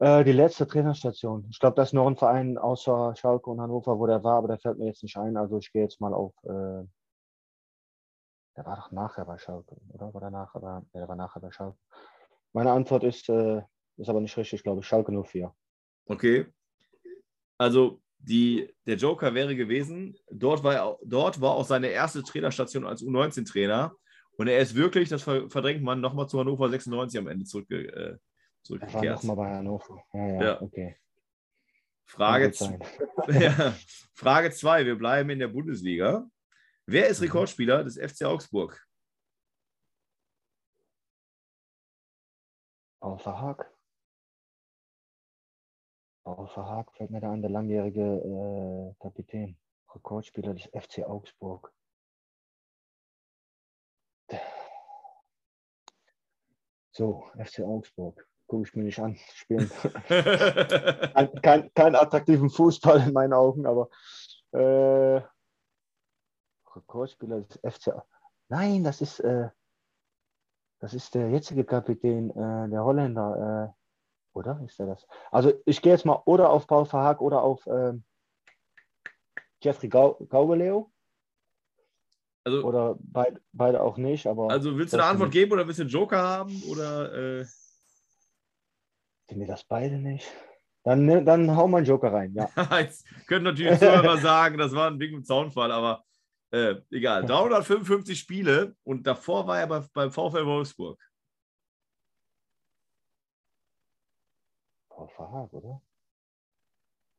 Äh, 0.00 0.24
die 0.24 0.32
letzte 0.32 0.66
Trainerstation. 0.66 1.46
Ich 1.50 1.58
glaube, 1.58 1.76
das 1.76 1.88
ist 1.88 1.92
noch 1.92 2.06
ein 2.06 2.16
Verein 2.16 2.56
außer 2.56 3.14
Schalke 3.16 3.50
und 3.50 3.60
Hannover, 3.60 3.98
wo 3.98 4.06
der 4.06 4.22
war, 4.22 4.38
aber 4.38 4.48
der 4.48 4.58
fällt 4.58 4.78
mir 4.78 4.86
jetzt 4.86 5.02
nicht 5.02 5.16
ein. 5.16 5.36
Also 5.36 5.58
ich 5.58 5.72
gehe 5.72 5.82
jetzt 5.82 6.00
mal 6.00 6.14
auf. 6.14 6.32
Äh, 6.44 6.86
der 8.56 8.66
war 8.66 8.76
doch 8.76 8.90
nachher 8.90 9.24
bei 9.24 9.38
Schalke, 9.38 9.76
oder? 9.92 10.12
War 10.12 10.20
der 10.20 10.30
nachher? 10.30 10.82
Der 10.94 11.08
war 11.08 11.16
nachher 11.16 11.40
bei 11.40 11.50
Schalke. 11.50 11.78
Meine 12.52 12.72
Antwort 12.72 13.04
ist, 13.04 13.28
äh, 13.28 13.62
ist 13.96 14.08
aber 14.08 14.20
nicht 14.20 14.36
richtig, 14.36 14.62
glaube 14.62 14.80
ich. 14.80 14.86
Schalke 14.86 15.12
04. 15.12 15.54
Okay. 16.06 16.46
Also 17.58 18.00
die, 18.18 18.72
der 18.86 18.96
Joker 18.96 19.34
wäre 19.34 19.54
gewesen, 19.54 20.16
dort 20.30 20.64
war, 20.64 20.74
er, 20.74 20.98
dort 21.04 21.40
war 21.40 21.52
auch 21.52 21.64
seine 21.64 21.88
erste 21.88 22.22
Trainerstation 22.22 22.86
als 22.86 23.02
U19-Trainer. 23.02 23.94
Und 24.36 24.48
er 24.48 24.60
ist 24.60 24.74
wirklich, 24.74 25.08
das 25.08 25.22
verdrängt 25.22 25.82
man, 25.82 26.00
nochmal 26.00 26.28
zu 26.28 26.38
Hannover 26.38 26.68
96 26.68 27.18
am 27.18 27.26
Ende 27.26 27.44
zurück, 27.44 27.70
äh, 27.70 28.16
zurückgekehrt. 28.62 29.04
Er 29.04 29.10
war 29.10 29.16
nochmal 29.16 29.36
bei 29.36 29.56
Hannover. 29.56 30.04
Ja, 30.12 30.26
ja, 30.26 30.42
ja. 30.42 30.62
okay. 30.62 30.96
Frage 32.06 32.52
2. 32.52 32.78
ja. 33.40 33.74
Frage 34.14 34.50
2. 34.50 34.86
Wir 34.86 34.96
bleiben 34.96 35.30
in 35.30 35.40
der 35.40 35.48
Bundesliga. 35.48 36.26
Wer 36.86 37.08
ist 37.08 37.20
mhm. 37.20 37.26
Rekordspieler 37.26 37.84
des 37.84 37.98
FC 37.98 38.24
Augsburg? 38.24 38.87
Außer 43.00 43.40
Haag. 43.40 43.72
Außer 46.24 46.64
Haag 46.64 46.92
fällt 46.92 47.10
mir 47.10 47.20
da 47.20 47.32
an, 47.32 47.40
der 47.40 47.50
langjährige 47.50 48.02
äh, 48.02 48.94
Kapitän, 49.02 49.56
Rekordspieler 49.94 50.54
des 50.54 50.68
FC 50.72 51.04
Augsburg. 51.04 51.72
So, 56.92 57.30
FC 57.38 57.60
Augsburg. 57.60 58.28
Gucke 58.48 58.68
ich 58.68 58.74
mir 58.74 58.82
nicht 58.82 58.98
an. 58.98 59.16
Spielen 59.34 59.70
kein, 60.08 61.42
kein, 61.42 61.74
kein, 61.74 61.94
attraktiven 61.94 62.50
Fußball 62.50 63.06
in 63.06 63.12
meinen 63.12 63.34
Augen, 63.34 63.66
aber 63.66 63.88
äh, 64.52 65.22
Rekordspieler 66.74 67.42
des 67.42 67.60
FC. 67.62 67.92
Nein, 68.48 68.82
das 68.82 69.00
ist 69.00 69.20
äh, 69.20 69.50
das 70.80 70.94
ist 70.94 71.14
der 71.14 71.30
jetzige 71.30 71.64
Kapitän, 71.64 72.30
äh, 72.30 72.68
der 72.68 72.84
Holländer, 72.84 73.74
äh, 73.74 74.36
oder? 74.36 74.60
Ist 74.64 74.78
der 74.78 74.86
das? 74.86 75.06
Also 75.30 75.52
ich 75.64 75.82
gehe 75.82 75.92
jetzt 75.92 76.04
mal 76.04 76.22
oder 76.24 76.50
auf 76.50 76.66
Paul 76.66 76.86
Verhaag 76.86 77.20
oder 77.20 77.42
auf 77.42 77.66
äh, 77.66 77.94
Jeffrey 79.62 79.88
Gaubeleo. 79.88 80.92
Also, 82.44 82.62
oder 82.62 82.96
beid, 83.00 83.40
beide 83.52 83.82
auch 83.82 83.96
nicht, 83.96 84.26
aber. 84.26 84.50
Also 84.50 84.76
willst 84.76 84.92
du 84.92 84.98
eine 84.98 85.06
Antwort 85.06 85.32
geben 85.32 85.52
oder 85.52 85.66
willst 85.66 85.80
du 85.80 85.82
einen 85.82 85.90
Joker 85.90 86.22
haben? 86.22 86.62
Oder 86.70 87.40
äh... 87.40 87.44
sind 89.28 89.38
mir 89.38 89.46
das 89.46 89.64
beide 89.64 89.98
nicht? 89.98 90.26
Dann, 90.84 91.04
ne, 91.04 91.22
dann 91.22 91.54
hau 91.54 91.68
mal 91.68 91.78
einen 91.78 91.86
Joker 91.86 92.12
rein, 92.12 92.32
ja. 92.32 92.48
Jetzt 92.80 93.04
können 93.26 93.44
natürlich 93.44 93.78
Zuhörer 93.78 94.18
sagen, 94.18 94.56
das 94.56 94.72
war 94.72 94.90
ein 94.90 94.98
Ding 94.98 95.22
Zaunfall, 95.24 95.72
aber 95.72 96.04
äh, 96.50 96.76
egal, 96.90 97.26
355 97.26 98.18
Spiele 98.18 98.74
und 98.84 99.06
davor 99.06 99.46
war 99.46 99.60
er 99.60 99.66
bei, 99.66 99.84
beim 99.92 100.10
VfL 100.10 100.46
Wolfsburg. 100.46 100.98
Paul 104.88 105.08
Verhaag, 105.08 105.52
oder? 105.52 105.82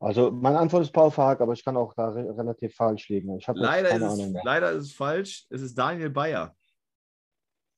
Also, 0.00 0.30
meine 0.30 0.58
Antwort 0.58 0.82
ist 0.82 0.92
Paul 0.92 1.10
Verhaag, 1.10 1.40
aber 1.40 1.52
ich 1.52 1.64
kann 1.64 1.76
auch 1.76 1.92
da 1.94 2.08
re 2.08 2.36
relativ 2.36 2.74
falsch 2.74 3.08
liegen. 3.10 3.36
Ich 3.36 3.46
leider, 3.46 3.90
ist 3.90 4.18
es, 4.18 4.32
leider 4.42 4.72
ist 4.72 4.84
es 4.86 4.92
falsch. 4.92 5.46
Es 5.50 5.60
ist 5.60 5.76
Daniel 5.76 6.10
Bayer. 6.10 6.54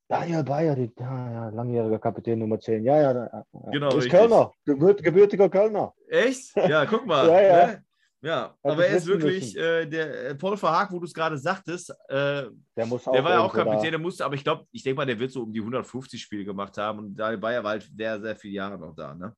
Daniel 0.09 0.45
Bayer, 0.45 0.77
die, 0.77 0.93
ja, 0.99 1.33
ja, 1.33 1.49
langjähriger 1.49 1.99
Kapitän 1.99 2.39
Nummer 2.39 2.61
10. 2.61 2.85
Ja, 2.85 3.01
ja, 3.01 3.13
ja. 3.13 3.45
Genau. 3.73 3.89
Ist 3.89 3.95
richtig. 3.97 4.13
Kölner, 4.13 4.53
gebürtiger 4.65 5.49
Kölner. 5.49 5.95
Echt? 6.09 6.55
Ja, 6.57 6.87
guck 6.87 7.07
mal. 7.07 7.27
ja, 7.29 7.41
ja. 7.41 7.67
Ne? 7.67 7.85
Ja, 8.25 8.57
aber 8.63 8.87
er 8.87 8.99
ist 8.99 9.07
wirklich 9.09 9.57
äh, 9.57 9.85
der 9.85 10.29
äh, 10.29 10.35
Paul 10.37 10.57
Verhaag, 10.57 10.93
wo 10.93 11.01
du 11.01 11.07
es 11.07 11.13
gerade 11.13 11.37
sagtest, 11.37 11.91
äh, 12.09 12.45
der, 12.77 12.87
muss 12.87 13.03
der 13.03 13.25
war 13.25 13.33
ja 13.33 13.41
auch 13.41 13.53
Kapitän, 13.53 13.91
der 13.91 13.99
musste, 13.99 14.25
aber 14.25 14.37
ich 14.37 14.45
glaube, 14.45 14.65
ich 14.71 14.85
denke 14.85 14.97
mal, 14.97 15.07
der 15.07 15.19
wird 15.19 15.33
so 15.33 15.43
um 15.43 15.53
die 15.53 15.59
150 15.59 16.23
Spiele 16.23 16.45
gemacht 16.45 16.79
haben 16.79 17.01
und 17.01 17.17
Bayer 17.17 17.65
war 17.65 17.71
halt 17.71 17.91
sehr, 17.97 18.21
sehr 18.21 18.37
viele 18.37 18.55
Jahre 18.55 18.79
noch 18.79 18.95
da. 18.95 19.13
Ne? 19.15 19.35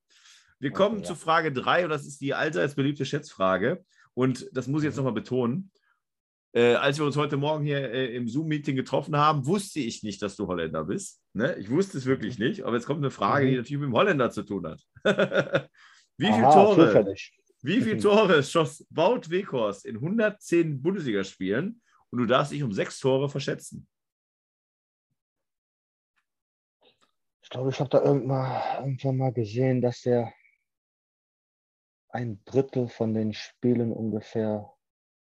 Wir 0.59 0.71
okay, 0.71 0.77
kommen 0.77 0.99
ja. 0.99 1.05
zu 1.05 1.15
Frage 1.15 1.51
3 1.51 1.85
und 1.85 1.91
das 1.91 2.07
ist 2.07 2.21
die 2.21 2.35
allseits 2.35 2.75
beliebte 2.75 3.07
Schätzfrage 3.07 3.83
und 4.13 4.51
das 4.53 4.67
muss 4.67 4.83
ich 4.83 4.89
jetzt 4.89 4.97
mhm. 4.97 5.05
nochmal 5.05 5.23
betonen. 5.23 5.71
Äh, 6.53 6.75
als 6.75 6.99
wir 6.99 7.07
uns 7.07 7.17
heute 7.17 7.39
Morgen 7.39 7.65
hier 7.65 7.91
äh, 7.91 8.15
im 8.15 8.29
Zoom-Meeting 8.29 8.77
getroffen 8.77 9.17
haben, 9.17 9.47
wusste 9.47 9.81
ich 9.81 10.03
nicht, 10.03 10.21
dass 10.21 10.37
du 10.37 10.47
Holländer 10.47 10.85
bist. 10.85 11.23
Ne? 11.33 11.57
Ich 11.57 11.71
wusste 11.71 11.97
es 11.97 12.05
wirklich 12.05 12.39
mhm. 12.39 12.49
nicht, 12.49 12.65
aber 12.65 12.77
jetzt 12.77 12.85
kommt 12.85 12.99
eine 12.99 13.11
Frage, 13.11 13.47
mhm. 13.47 13.51
die 13.51 13.57
natürlich 13.57 13.81
mit 13.81 13.89
dem 13.89 13.95
Holländer 13.95 14.31
zu 14.31 14.43
tun 14.43 14.67
hat. 14.67 14.83
Wie 16.19 16.27
viele 16.27 16.43
Tore? 16.43 16.87
Zufällig 16.87 17.33
wie 17.65 17.81
viele 17.81 17.99
Tore 17.99 18.43
schoss 18.43 18.87
Wout 18.91 19.31
Weghorst 19.31 19.87
in 19.87 19.97
110 19.97 20.83
Bundesligaspielen 20.83 21.81
und 22.11 22.19
du 22.19 22.27
darfst 22.27 22.53
dich 22.53 22.63
um 22.63 22.73
sechs 22.73 22.99
Tore 22.99 23.31
verschätzen. 23.31 23.89
Ich 27.43 27.49
glaube, 27.49 27.71
ich 27.71 27.81
habe 27.81 27.89
da 27.89 28.03
irgendwann, 28.03 29.17
mal 29.17 29.33
gesehen, 29.33 29.81
dass 29.81 30.03
der 30.03 30.33
ein 32.11 32.43
Drittel 32.45 32.89
von 32.89 33.15
den 33.15 33.33
Spielen 33.33 33.93
ungefähr, 33.93 34.71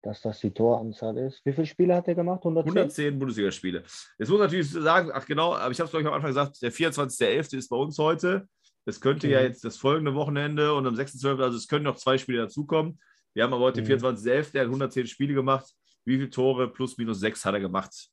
dass 0.01 0.21
das 0.21 0.39
die 0.39 0.51
Toranzahl 0.51 1.17
ist. 1.19 1.45
Wie 1.45 1.53
viele 1.53 1.67
Spiele 1.67 1.95
hat 1.95 2.07
er 2.07 2.15
gemacht? 2.15 2.39
110, 2.39 2.71
110 2.71 3.19
Bundesligaspiele. 3.19 3.83
Jetzt 4.17 4.29
muss 4.29 4.39
natürlich 4.39 4.71
sagen, 4.71 5.11
ach 5.13 5.25
genau, 5.25 5.53
aber 5.53 5.71
ich 5.71 5.79
habe 5.79 5.85
es 5.85 5.91
glaube 5.91 6.01
ich 6.01 6.07
am 6.07 6.13
Anfang 6.13 6.31
gesagt, 6.31 6.61
der 6.61 6.71
24.11. 6.71 7.57
ist 7.57 7.69
bei 7.69 7.77
uns 7.77 7.97
heute. 7.99 8.47
Es 8.85 8.99
könnte 8.99 9.27
mhm. 9.27 9.33
ja 9.33 9.41
jetzt 9.41 9.63
das 9.63 9.77
folgende 9.77 10.15
Wochenende 10.15 10.73
und 10.73 10.87
am 10.87 10.95
6.12., 10.95 11.41
also 11.41 11.57
es 11.57 11.67
können 11.67 11.85
noch 11.85 11.97
zwei 11.97 12.17
Spiele 12.17 12.39
dazukommen. 12.39 12.99
Wir 13.33 13.43
haben 13.43 13.53
aber 13.53 13.63
heute 13.63 13.81
mhm. 13.81 13.85
den 13.85 13.99
24.11., 13.99 14.51
der 14.51 14.61
hat 14.61 14.67
110 14.67 15.07
Spiele 15.07 15.33
gemacht. 15.33 15.73
Wie 16.03 16.17
viele 16.17 16.29
Tore 16.29 16.71
plus 16.71 16.97
minus 16.97 17.19
6 17.19 17.45
hat 17.45 17.53
er 17.53 17.59
gemacht? 17.59 18.09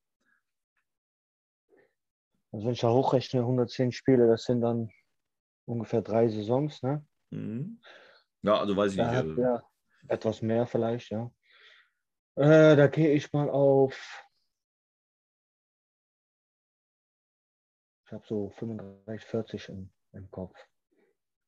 Also 2.52 2.66
wenn 2.66 2.72
ich 2.72 2.80
da 2.80 2.90
hochrechne, 2.90 3.40
110 3.40 3.92
Spiele, 3.92 4.26
das 4.26 4.44
sind 4.44 4.60
dann 4.60 4.90
ungefähr 5.66 6.02
drei 6.02 6.28
Saisons, 6.28 6.82
ne? 6.82 7.04
Mhm. 7.30 7.80
Ja, 8.42 8.58
also 8.58 8.76
weiß 8.76 8.92
ich 8.92 8.98
da 8.98 9.22
nicht. 9.22 9.38
Also. 9.38 9.66
Etwas 10.06 10.42
mehr 10.42 10.66
vielleicht, 10.66 11.10
ja. 11.10 11.30
Äh, 12.36 12.76
da 12.76 12.86
gehe 12.86 13.12
ich 13.12 13.32
mal 13.32 13.50
auf. 13.50 14.24
Ich 18.06 18.12
habe 18.12 18.24
so 18.26 18.50
35, 18.50 19.28
40 19.28 19.68
im, 19.68 19.90
im 20.12 20.30
Kopf. 20.30 20.56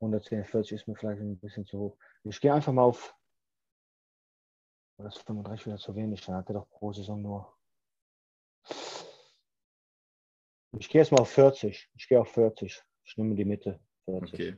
110, 0.00 0.44
40 0.44 0.72
ist 0.72 0.88
mir 0.88 0.96
vielleicht 0.96 1.20
ein 1.20 1.38
bisschen 1.38 1.66
zu 1.66 1.78
hoch. 1.78 1.98
Ich 2.24 2.40
gehe 2.40 2.52
einfach 2.52 2.72
mal 2.72 2.82
auf. 2.82 3.14
Das 4.98 5.16
ist 5.16 5.26
35 5.26 5.66
wieder 5.66 5.78
zu 5.78 5.94
wenig. 5.94 6.20
Dann 6.22 6.36
hat 6.36 6.48
er 6.48 6.54
doch 6.54 6.68
pro 6.70 6.92
Saison 6.92 7.20
nur. 7.20 7.54
Ich 10.78 10.88
gehe 10.88 11.00
jetzt 11.00 11.12
mal 11.12 11.20
auf 11.20 11.30
40. 11.30 11.90
Ich 11.94 12.08
gehe 12.08 12.20
auf 12.20 12.32
40. 12.32 12.82
Ich 13.04 13.16
nehme 13.16 13.34
die 13.34 13.44
Mitte. 13.44 13.80
40. 14.06 14.32
Okay. 14.32 14.56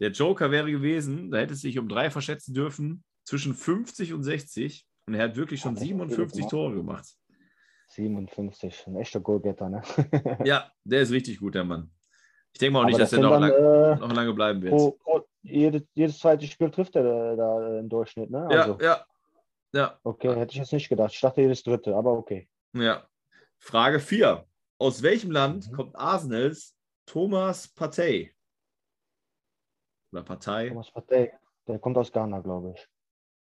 Der 0.00 0.10
Joker 0.10 0.50
wäre 0.50 0.70
gewesen, 0.70 1.30
da 1.30 1.38
hätte 1.38 1.52
es 1.52 1.60
sich 1.60 1.78
um 1.78 1.88
drei 1.88 2.10
verschätzen 2.10 2.54
dürfen, 2.54 3.04
zwischen 3.24 3.54
50 3.54 4.14
und 4.14 4.22
60. 4.22 4.86
Und 5.06 5.14
er 5.14 5.24
hat 5.24 5.36
wirklich 5.36 5.60
schon 5.60 5.76
57 5.76 6.46
Tore 6.46 6.74
gemacht. 6.74 7.06
57, 7.88 8.86
ein 8.86 8.96
echter 8.96 9.20
Goalgetter, 9.20 9.68
ne? 9.68 9.82
ja, 10.44 10.70
der 10.84 11.02
ist 11.02 11.10
richtig 11.10 11.38
gut, 11.38 11.54
der 11.54 11.64
Mann. 11.64 11.90
Ich 12.52 12.58
denke 12.58 12.72
mal 12.72 12.82
auch 12.82 12.86
nicht, 12.86 12.98
dass 12.98 13.12
er 13.12 13.20
noch, 13.20 13.38
lang, 13.38 13.52
äh, 13.52 13.96
noch, 13.96 14.12
lange 14.12 14.34
bleiben 14.34 14.62
wird. 14.62 14.72
Pro, 14.72 14.90
pro, 14.92 15.26
jedes, 15.42 15.82
jedes 15.94 16.18
zweite 16.18 16.46
Spiel 16.46 16.70
trifft 16.70 16.96
er 16.96 17.02
da, 17.04 17.36
da 17.36 17.78
im 17.78 17.88
Durchschnitt, 17.88 18.30
ne? 18.30 18.46
Also, 18.48 18.78
ja, 18.80 18.86
ja, 18.86 19.06
ja. 19.72 19.98
Okay, 20.02 20.34
hätte 20.34 20.52
ich 20.52 20.58
jetzt 20.58 20.72
nicht 20.72 20.88
gedacht. 20.88 21.12
Ich 21.14 21.20
dachte 21.20 21.40
jedes 21.40 21.62
dritte, 21.62 21.94
aber 21.94 22.12
okay. 22.12 22.48
Ja. 22.72 23.06
Frage 23.58 24.00
4. 24.00 24.44
Aus 24.78 25.02
welchem 25.02 25.30
Land 25.30 25.70
mhm. 25.70 25.76
kommt 25.76 25.96
Arsenals 25.96 26.76
Thomas 27.06 27.68
Partey? 27.68 28.32
Oder 30.12 30.22
Partei? 30.22 30.68
Thomas 30.68 30.90
Partey. 30.90 31.30
Der 31.66 31.78
kommt 31.78 31.96
aus 31.98 32.10
Ghana, 32.10 32.40
glaube 32.40 32.74
ich. 32.74 32.88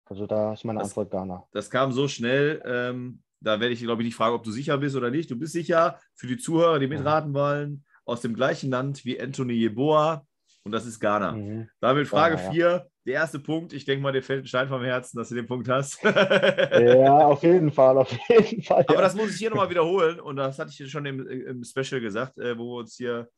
Also 0.04 0.26
da 0.26 0.52
ist 0.52 0.64
meine 0.64 0.80
das, 0.80 0.88
Antwort 0.88 1.10
Ghana. 1.10 1.48
Das 1.52 1.70
kam 1.70 1.92
so 1.92 2.08
schnell. 2.08 2.62
Ähm, 2.66 3.22
da 3.40 3.58
werde 3.60 3.72
ich, 3.72 3.80
glaube 3.80 4.02
ich, 4.02 4.06
nicht 4.06 4.16
fragen, 4.16 4.34
ob 4.34 4.42
du 4.42 4.50
sicher 4.50 4.76
bist 4.78 4.96
oder 4.96 5.10
nicht. 5.10 5.30
Du 5.30 5.36
bist 5.36 5.52
sicher 5.52 5.98
für 6.14 6.26
die 6.26 6.36
Zuhörer, 6.36 6.78
die 6.78 6.86
mitraten 6.86 7.32
wollen, 7.34 7.84
aus 8.04 8.20
dem 8.20 8.34
gleichen 8.34 8.70
Land 8.70 9.04
wie 9.04 9.20
Anthony 9.20 9.54
Yeboah 9.54 10.26
und 10.64 10.72
das 10.72 10.86
ist 10.86 11.00
Ghana. 11.00 11.32
Mhm. 11.32 11.68
Damit 11.80 12.06
Frage 12.06 12.38
4, 12.38 12.54
ja. 12.54 12.86
der 13.04 13.14
erste 13.14 13.40
Punkt. 13.40 13.72
Ich 13.72 13.84
denke 13.84 14.02
mal, 14.02 14.12
dir 14.12 14.22
fällt 14.22 14.44
ein 14.44 14.46
Stein 14.46 14.68
vom 14.68 14.82
Herzen, 14.82 15.18
dass 15.18 15.28
du 15.28 15.34
den 15.34 15.46
Punkt 15.46 15.68
hast. 15.68 16.02
ja, 16.02 17.18
auf 17.26 17.42
jeden 17.42 17.72
Fall, 17.72 17.98
auf 17.98 18.12
jeden 18.28 18.62
Fall. 18.62 18.84
Aber 18.86 18.94
ja. 18.94 19.00
das 19.00 19.14
muss 19.14 19.30
ich 19.30 19.36
hier 19.36 19.50
nochmal 19.50 19.70
wiederholen 19.70 20.20
und 20.20 20.36
das 20.36 20.58
hatte 20.58 20.70
ich 20.70 20.90
schon 20.90 21.06
im, 21.06 21.26
im 21.26 21.64
Special 21.64 22.00
gesagt, 22.00 22.38
äh, 22.38 22.56
wo 22.56 22.74
wir 22.74 22.80
uns 22.80 22.94
hier 22.94 23.28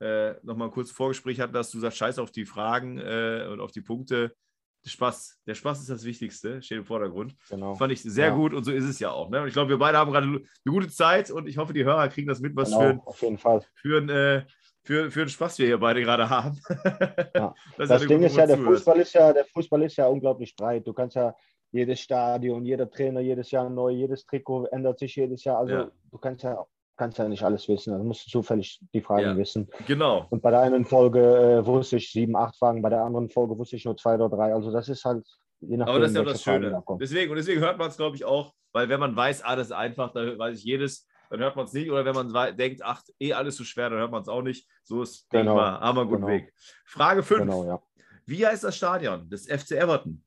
äh, 0.00 0.34
nochmal 0.42 0.70
kurz 0.70 0.90
Vorgespräch 0.90 1.38
hatten, 1.38 1.52
dass 1.52 1.70
du 1.70 1.78
sagst, 1.78 1.98
scheiß 1.98 2.18
auf 2.18 2.32
die 2.32 2.44
Fragen 2.44 2.98
äh, 2.98 3.46
und 3.50 3.60
auf 3.60 3.70
die 3.70 3.82
Punkte. 3.82 4.34
Der 4.84 4.90
Spaß, 4.90 5.38
der 5.46 5.54
Spaß 5.54 5.80
ist 5.80 5.90
das 5.90 6.04
Wichtigste, 6.04 6.60
steht 6.60 6.78
im 6.78 6.84
Vordergrund. 6.84 7.36
Genau. 7.48 7.74
Fand 7.76 7.92
ich 7.92 8.02
sehr 8.02 8.28
ja. 8.28 8.34
gut 8.34 8.52
und 8.52 8.64
so 8.64 8.72
ist 8.72 8.84
es 8.84 8.98
ja 8.98 9.12
auch. 9.12 9.30
Ne? 9.30 9.42
Und 9.42 9.48
ich 9.48 9.52
glaube, 9.52 9.70
wir 9.70 9.78
beide 9.78 9.98
haben 9.98 10.10
gerade 10.10 10.26
eine 10.26 10.42
gute 10.66 10.88
Zeit 10.88 11.30
und 11.30 11.46
ich 11.46 11.56
hoffe, 11.58 11.72
die 11.72 11.84
Hörer 11.84 12.08
kriegen 12.08 12.26
das 12.26 12.40
mit, 12.40 12.56
was 12.56 12.70
genau, 12.70 12.80
für, 12.80 13.06
auf 13.06 13.22
jeden 13.22 13.38
Fall. 13.38 13.62
für 13.74 13.98
ein 13.98 14.08
äh, 14.08 14.44
für, 14.84 15.10
für 15.10 15.20
den 15.20 15.28
Spaß 15.28 15.58
wir 15.58 15.66
hier 15.66 15.78
beide 15.78 16.02
gerade 16.02 16.28
haben. 16.28 16.60
Ja. 17.34 17.54
das, 17.78 17.88
das 17.88 18.06
Ding 18.06 18.22
ist 18.22 18.36
ja, 18.36 18.46
der 18.46 18.58
Fußball 18.58 19.00
ist 19.00 19.14
ja, 19.14 19.32
der 19.32 19.44
Fußball 19.46 19.82
ist 19.82 19.96
ja 19.96 20.06
unglaublich 20.06 20.54
breit. 20.54 20.86
Du 20.86 20.92
kannst 20.92 21.16
ja 21.16 21.34
jedes 21.70 22.00
Stadion, 22.00 22.64
jeder 22.64 22.90
Trainer 22.90 23.20
jedes 23.20 23.50
Jahr 23.50 23.70
neu, 23.70 23.90
jedes 23.90 24.26
Trikot 24.26 24.66
ändert 24.66 24.98
sich 24.98 25.16
jedes 25.16 25.44
Jahr. 25.44 25.58
Also 25.58 25.74
ja. 25.74 25.90
du 26.10 26.18
kannst 26.18 26.42
ja, 26.42 26.64
kannst 27.02 27.18
ja 27.18 27.28
nicht 27.28 27.42
alles 27.42 27.68
wissen. 27.68 27.92
Also 27.92 28.04
musst 28.04 28.26
du 28.26 28.30
zufällig 28.30 28.80
die 28.94 29.00
Fragen 29.00 29.22
ja. 29.22 29.36
wissen. 29.36 29.68
Genau. 29.88 30.26
Und 30.30 30.40
bei 30.40 30.52
der 30.52 30.60
einen 30.60 30.84
Folge 30.84 31.20
äh, 31.20 31.66
wusste 31.66 31.96
ich 31.96 32.12
sieben, 32.12 32.36
acht 32.36 32.56
Fragen, 32.56 32.80
bei 32.80 32.90
der 32.90 33.02
anderen 33.02 33.28
Folge 33.28 33.58
wusste 33.58 33.74
ich 33.74 33.84
nur 33.84 33.96
zwei 33.96 34.14
oder 34.14 34.28
drei. 34.28 34.54
Also 34.54 34.70
das 34.70 34.88
ist 34.88 35.04
halt 35.04 35.26
je 35.60 35.76
nachdem. 35.76 35.94
Aber 35.94 36.00
das 36.00 36.10
ist 36.12 36.16
ja 36.16 36.22
das 36.22 36.42
Schöne. 36.42 36.82
Deswegen, 37.00 37.30
und 37.32 37.36
deswegen 37.36 37.60
hört 37.60 37.76
man 37.76 37.88
es, 37.88 37.96
glaube 37.96 38.14
ich, 38.14 38.24
auch, 38.24 38.54
weil 38.72 38.88
wenn 38.88 39.00
man 39.00 39.16
weiß, 39.16 39.42
alles 39.42 39.72
ah, 39.72 39.78
einfach, 39.78 40.12
da 40.12 40.38
weiß 40.38 40.58
ich 40.58 40.64
jedes 40.64 41.08
dann 41.30 41.40
hört 41.40 41.56
man 41.56 41.64
es 41.64 41.72
nicht. 41.72 41.90
Oder 41.90 42.04
wenn 42.04 42.14
man 42.14 42.56
denkt, 42.58 42.82
ach, 42.84 43.02
eh 43.18 43.32
alles 43.32 43.56
so 43.56 43.64
schwer, 43.64 43.88
dann 43.88 43.98
hört 44.00 44.10
man 44.10 44.20
es 44.20 44.28
auch 44.28 44.42
nicht. 44.42 44.68
So 44.84 45.00
ist, 45.00 45.30
genau. 45.30 45.42
denke 45.44 45.50
ich 45.52 45.56
mal, 45.56 45.80
haben 45.80 45.96
wir 45.96 46.00
einen 46.02 46.10
guten 46.10 46.26
genau. 46.26 46.34
Weg. 46.34 46.52
Frage 46.84 47.22
5. 47.22 47.40
Genau, 47.40 47.64
ja. 47.64 47.82
Wie 48.26 48.46
heißt 48.46 48.64
das 48.64 48.76
Stadion 48.76 49.30
des 49.30 49.46
FC 49.46 49.72
Everton? 49.72 50.22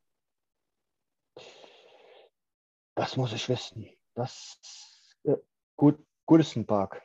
Das 2.96 3.16
muss 3.18 3.34
ich 3.34 3.48
wissen. 3.48 3.88
Das 4.16 4.60
äh, 5.26 5.36
gut, 5.76 6.00
Goodison 6.26 6.66
Park. 6.66 7.02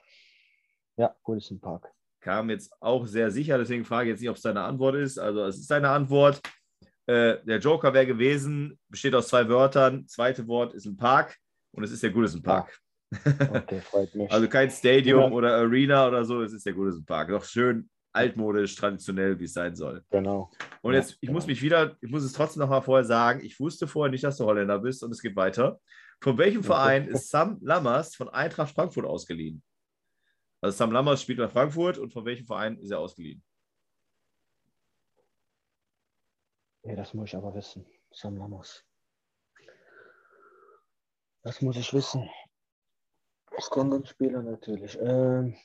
Ja, 0.97 1.15
Goodison 1.23 1.61
Park. 1.61 1.93
Kam 2.21 2.51
jetzt 2.51 2.73
auch 2.81 3.07
sehr 3.07 3.31
sicher, 3.31 3.57
deswegen 3.57 3.85
frage 3.85 4.11
ich 4.11 4.15
jetzt 4.15 4.21
nicht, 4.21 4.31
ob 4.31 4.37
es 4.37 4.43
deine 4.43 4.63
Antwort 4.63 4.97
ist. 4.97 5.19
Also 5.19 5.45
es 5.45 5.59
ist 5.59 5.71
deine 5.71 5.89
Antwort. 5.89 6.41
Äh, 7.07 7.39
der 7.45 7.59
Joker 7.59 7.93
wäre 7.95 8.07
gewesen, 8.07 8.79
besteht 8.89 9.15
aus 9.15 9.29
zwei 9.29 9.49
Wörtern. 9.49 10.07
Zweite 10.07 10.47
Wort 10.47 10.75
ist 10.75 10.87
ein 10.87 10.97
Park 10.97 11.37
und 11.73 11.83
es 11.83 11.91
ist 11.91 12.03
der 12.03 12.11
Goodison 12.11 12.43
Park. 12.43 12.79
Ja. 13.25 13.55
Okay, 13.55 13.81
freut 13.81 14.15
mich. 14.15 14.31
also 14.33 14.49
kein 14.49 14.71
Stadium 14.71 15.21
ja. 15.21 15.31
oder 15.31 15.57
Arena 15.57 16.07
oder 16.07 16.25
so, 16.25 16.43
es 16.43 16.53
ist 16.53 16.67
der 16.67 16.75
Goodison 16.75 17.05
Park. 17.05 17.31
Doch 17.31 17.45
schön 17.45 17.89
altmodisch, 18.13 18.75
traditionell, 18.75 19.39
wie 19.39 19.45
es 19.45 19.53
sein 19.53 19.75
soll. 19.75 20.05
Genau. 20.11 20.51
Und 20.83 20.95
jetzt, 20.95 21.13
ich 21.13 21.21
genau. 21.23 21.35
muss 21.35 21.47
mich 21.47 21.63
wieder, 21.63 21.97
ich 22.01 22.11
muss 22.11 22.25
es 22.25 22.33
trotzdem 22.33 22.61
noch 22.61 22.69
mal 22.69 22.81
vorher 22.81 23.05
sagen, 23.05 23.41
ich 23.45 23.59
wusste 23.61 23.87
vorher 23.87 24.11
nicht, 24.11 24.25
dass 24.25 24.37
du 24.37 24.45
Holländer 24.45 24.79
bist 24.79 25.03
und 25.03 25.13
es 25.13 25.23
geht 25.23 25.37
weiter. 25.37 25.81
Von 26.23 26.37
welchem 26.37 26.63
Verein 26.63 27.09
ist 27.09 27.31
Sam 27.31 27.59
Lammers 27.63 28.15
von 28.15 28.29
Eintracht 28.29 28.75
Frankfurt 28.75 29.07
ausgeliehen? 29.07 29.63
Also 30.61 30.77
Sam 30.77 30.93
Lammers 30.93 31.23
spielt 31.23 31.39
bei 31.39 31.49
Frankfurt 31.49 31.97
und 31.97 32.13
von 32.13 32.27
welchem 32.27 32.45
Verein 32.45 32.77
ist 32.79 32.91
er 32.91 32.99
ausgeliehen? 32.99 33.43
Ja, 36.83 36.95
das 36.97 37.15
muss 37.15 37.29
ich 37.29 37.37
aber 37.37 37.55
wissen. 37.55 37.87
Sam 38.11 38.37
Lammers. 38.37 38.85
Das 41.43 41.63
muss 41.63 41.77
ich 41.77 41.93
wissen. 41.95 42.29
Ich 43.57 43.71
kenne 43.71 43.99
den 43.99 44.07
Spieler 44.07 44.43
natürlich. 44.43 44.99
Ähm, 45.01 45.57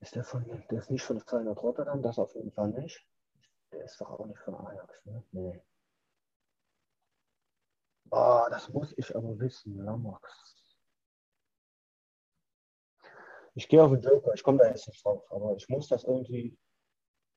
ist 0.00 0.14
der 0.14 0.24
von, 0.24 0.44
der 0.70 0.78
ist 0.78 0.90
nicht 0.90 1.04
von 1.04 1.20
Feyenoord 1.20 1.62
Rotterdam, 1.62 2.02
das 2.02 2.18
auf 2.18 2.34
jeden 2.34 2.52
Fall 2.52 2.70
nicht. 2.70 3.06
Der 3.72 3.84
ist 3.84 4.00
doch 4.00 4.10
auch 4.10 4.24
nicht 4.24 4.40
von 4.40 4.54
Ajax, 4.54 5.04
ne? 5.04 5.22
Nee. 5.32 5.62
Oh, 8.10 8.46
das 8.50 8.68
muss 8.70 8.94
ich 8.96 9.14
aber 9.14 9.38
wissen, 9.38 9.84
Lamox. 9.84 10.56
Ich 13.54 13.68
gehe 13.68 13.82
auf 13.82 13.90
den 13.90 14.02
Joker, 14.02 14.32
ich 14.34 14.42
komme 14.42 14.58
da 14.58 14.68
jetzt 14.68 14.86
nicht 14.86 15.04
drauf, 15.04 15.24
aber 15.30 15.56
ich 15.56 15.68
muss 15.68 15.88
das 15.88 16.04
irgendwie 16.04 16.56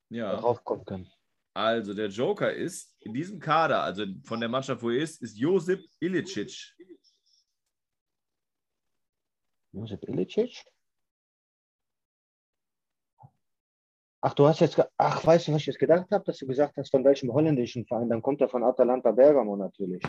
ja. 0.10 0.36
drauf 0.36 0.64
kommen 0.64 0.86
können. 0.86 1.12
Also 1.54 1.94
der 1.94 2.08
Joker 2.08 2.54
ist 2.54 2.96
in 3.02 3.14
diesem 3.14 3.40
Kader, 3.40 3.84
also 3.84 4.06
von 4.24 4.40
der 4.40 4.48
Mannschaft, 4.48 4.82
wo 4.82 4.90
er 4.90 5.00
ist, 5.00 5.22
ist 5.22 5.38
Josip 5.38 5.84
Ilicic. 6.00 6.76
Josip 9.74 10.08
Ilicic? 10.08 10.64
Ach, 14.24 14.36
du 14.36 14.46
hast 14.46 14.60
jetzt, 14.60 14.80
ach, 14.98 15.26
weißt 15.26 15.48
du, 15.48 15.54
was 15.54 15.62
ich 15.62 15.68
jetzt 15.68 15.80
gedacht 15.80 16.10
habe, 16.12 16.24
dass 16.24 16.38
du 16.38 16.46
gesagt 16.46 16.78
hast, 16.78 16.92
von 16.92 17.04
welchem 17.04 17.34
holländischen 17.34 17.86
Verein? 17.88 18.08
Dann 18.08 18.22
kommt 18.22 18.40
er 18.40 18.48
von 18.48 18.64
Atalanta 18.64 19.12
Bergamo 19.12 19.56
natürlich. 19.56 20.04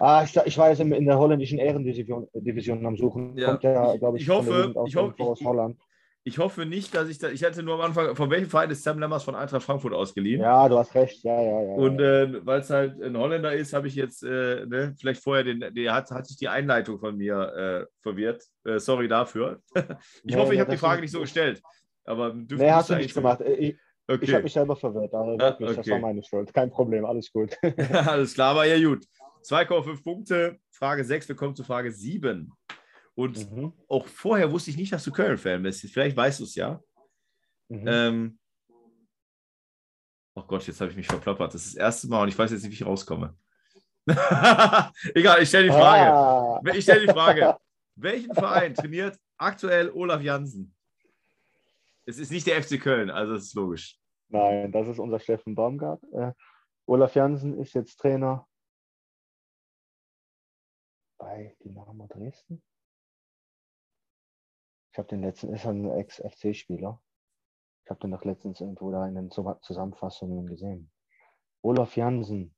Ah, 0.00 0.24
ich, 0.24 0.34
ich 0.46 0.56
war 0.56 0.70
jetzt 0.70 0.80
in, 0.80 1.04
der 1.04 1.18
holländischen 1.18 1.58
Ehrendivision 1.58 2.26
Division 2.32 2.86
am 2.86 2.96
Suchen. 2.96 3.36
Ja. 3.36 3.56
Glaube 3.56 4.16
ich, 4.16 4.22
ich 4.22 4.30
hoffe, 4.30 4.74
ich 4.86 4.96
hoffe. 4.96 5.76
Ich 6.22 6.38
hoffe 6.38 6.66
nicht, 6.66 6.94
dass 6.94 7.08
ich 7.08 7.18
da. 7.18 7.30
Ich 7.30 7.42
hatte 7.44 7.62
nur 7.62 7.74
am 7.74 7.80
Anfang, 7.80 8.14
von 8.14 8.30
welchem 8.30 8.50
Verein 8.50 8.70
ist 8.70 8.82
Sam 8.82 8.98
Lammers 8.98 9.24
von 9.24 9.34
Eintracht 9.34 9.62
Frankfurt 9.62 9.94
ausgeliehen? 9.94 10.42
Ja, 10.42 10.68
du 10.68 10.76
hast 10.76 10.94
recht. 10.94 11.24
Ja, 11.24 11.40
ja, 11.40 11.62
ja. 11.62 11.74
Und 11.74 11.98
äh, 11.98 12.44
weil 12.44 12.60
es 12.60 12.68
halt 12.68 13.00
ein 13.02 13.16
Holländer 13.16 13.54
ist, 13.54 13.72
habe 13.72 13.88
ich 13.88 13.94
jetzt 13.94 14.22
äh, 14.22 14.66
ne, 14.66 14.94
vielleicht 14.98 15.22
vorher 15.22 15.44
den. 15.44 15.64
Der 15.74 15.94
hat, 15.94 16.10
hat 16.10 16.26
sich 16.26 16.36
die 16.36 16.48
Einleitung 16.48 16.98
von 16.98 17.16
mir 17.16 17.86
äh, 17.86 17.86
verwirrt. 18.00 18.44
Äh, 18.64 18.78
sorry 18.78 19.08
dafür. 19.08 19.60
ich 19.74 19.84
nee, 20.24 20.36
hoffe, 20.36 20.52
ich 20.52 20.60
habe 20.60 20.70
die 20.70 20.76
Frage 20.76 21.00
nicht 21.00 21.12
so 21.12 21.20
gestellt. 21.20 21.62
Aber 22.04 22.34
nee, 22.34 22.70
hast 22.70 22.90
du 22.90 22.96
nicht 22.96 23.14
gemacht. 23.14 23.40
Ich, 23.40 23.76
okay. 24.06 24.32
habe 24.34 24.42
mich 24.42 24.52
selber 24.52 24.76
verwirrt. 24.76 25.12
Wirklich, 25.12 25.42
ah, 25.42 25.54
okay. 25.58 25.74
Das 25.76 25.88
war 25.88 25.98
meine 26.00 26.22
Schuld. 26.22 26.52
Kein 26.52 26.70
Problem, 26.70 27.06
alles 27.06 27.32
gut. 27.32 27.56
alles 28.06 28.34
klar, 28.34 28.50
aber 28.50 28.66
ja 28.66 28.88
gut. 28.88 29.06
2,5 29.42 30.02
Punkte. 30.02 30.58
Frage 30.70 31.04
6, 31.04 31.28
wir 31.28 31.36
kommen 31.36 31.54
zu 31.54 31.64
Frage 31.64 31.92
7. 31.92 32.52
Und 33.14 33.50
mhm. 33.50 33.72
auch 33.88 34.06
vorher 34.06 34.50
wusste 34.50 34.70
ich 34.70 34.76
nicht, 34.76 34.92
dass 34.92 35.04
du 35.04 35.12
Köln-Fan 35.12 35.62
bist. 35.62 35.82
Vielleicht 35.82 36.16
weißt 36.16 36.40
du 36.40 36.44
es 36.44 36.54
ja. 36.54 36.80
Mhm. 37.68 37.84
Ähm, 37.86 38.38
oh 40.34 40.42
Gott, 40.42 40.66
jetzt 40.66 40.80
habe 40.80 40.90
ich 40.90 40.96
mich 40.96 41.06
verplappert. 41.06 41.54
Das 41.54 41.66
ist 41.66 41.74
das 41.74 41.80
erste 41.80 42.08
Mal 42.08 42.22
und 42.22 42.28
ich 42.28 42.38
weiß 42.38 42.50
jetzt 42.50 42.62
nicht, 42.62 42.70
wie 42.70 42.74
ich 42.74 42.86
rauskomme. 42.86 43.36
Egal, 44.06 45.42
ich 45.42 45.48
stelle 45.48 45.64
die 45.64 45.72
Frage. 45.72 46.12
Ah. 46.12 46.60
Ich 46.74 46.84
stelle 46.84 47.06
die 47.06 47.12
Frage. 47.12 47.56
Welchen 47.96 48.34
Verein 48.34 48.74
trainiert 48.74 49.18
aktuell 49.36 49.90
Olaf 49.90 50.22
Jansen? 50.22 50.74
Es 52.06 52.18
ist 52.18 52.32
nicht 52.32 52.46
der 52.46 52.62
FC 52.62 52.80
Köln, 52.80 53.10
also 53.10 53.34
das 53.34 53.44
ist 53.44 53.54
logisch. 53.54 53.98
Nein, 54.28 54.72
das 54.72 54.88
ist 54.88 54.98
unser 54.98 55.20
Steffen 55.20 55.54
Baumgart. 55.54 56.02
Äh, 56.12 56.32
Olaf 56.86 57.14
Jansen 57.14 57.58
ist 57.58 57.74
jetzt 57.74 57.98
Trainer 57.98 58.48
bei 61.20 61.56
Dynamo 61.62 62.06
Dresden. 62.08 62.62
Ich 64.92 64.98
habe 64.98 65.08
den 65.08 65.22
letzten, 65.22 65.54
ist 65.54 65.66
ein 65.66 65.88
Ex-FC-Spieler. 65.88 67.00
Ich 67.84 67.90
habe 67.90 68.00
den 68.00 68.10
noch 68.10 68.24
letztens 68.24 68.60
irgendwo 68.60 68.90
da 68.90 69.06
in 69.06 69.14
den 69.14 69.30
Zusammenfassungen 69.30 70.46
gesehen. 70.46 70.90
Olaf 71.62 71.96
Jansen. 71.96 72.54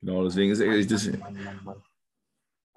Genau, 0.00 0.22
deswegen 0.22 0.52
ist 0.52 0.60
er. 0.60 0.86
Das, 0.86 1.06
Mann, 1.18 1.42
Mann, 1.42 1.64
Mann, 1.64 1.82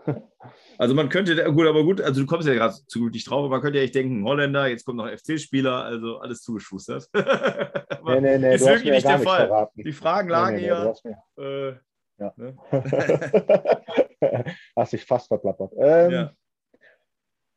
also 0.78 0.96
man 0.96 1.10
könnte, 1.10 1.36
gut, 1.52 1.68
aber 1.68 1.84
gut, 1.84 2.02
also 2.02 2.22
du 2.22 2.28
kommst 2.28 2.48
ja 2.48 2.54
gerade 2.54 2.74
zu 2.88 3.00
gut 3.00 3.14
nicht 3.14 3.30
drauf, 3.30 3.40
aber 3.40 3.50
man 3.50 3.62
könnte 3.62 3.78
ja 3.80 3.84
echt 3.84 3.96
denken, 3.96 4.24
Holländer, 4.24 4.68
jetzt 4.68 4.86
kommt 4.86 4.98
noch 4.98 5.10
FC-Spieler, 5.10 5.84
also 5.84 6.20
alles 6.20 6.42
zugeschustert. 6.42 7.10
nee, 7.14 8.22
nee, 8.22 8.38
nee, 8.38 8.56
ist 8.56 8.66
wirklich 8.66 8.92
nicht 8.92 9.06
der 9.06 9.20
Fall. 9.20 9.48
Verraten. 9.48 9.84
Die 9.84 9.92
Fragen 9.92 10.30
lagen 10.30 10.56
nee, 10.56 10.72
nee, 10.72 10.94
hier. 11.04 11.44
Äh, 11.44 11.89
ja. 12.20 12.34
Ne? 12.38 12.58
Hast 14.76 14.94
dich 14.94 15.06
fast 15.06 15.28
verplappert. 15.28 15.74
Ähm, 15.78 16.12
ja. 16.12 16.36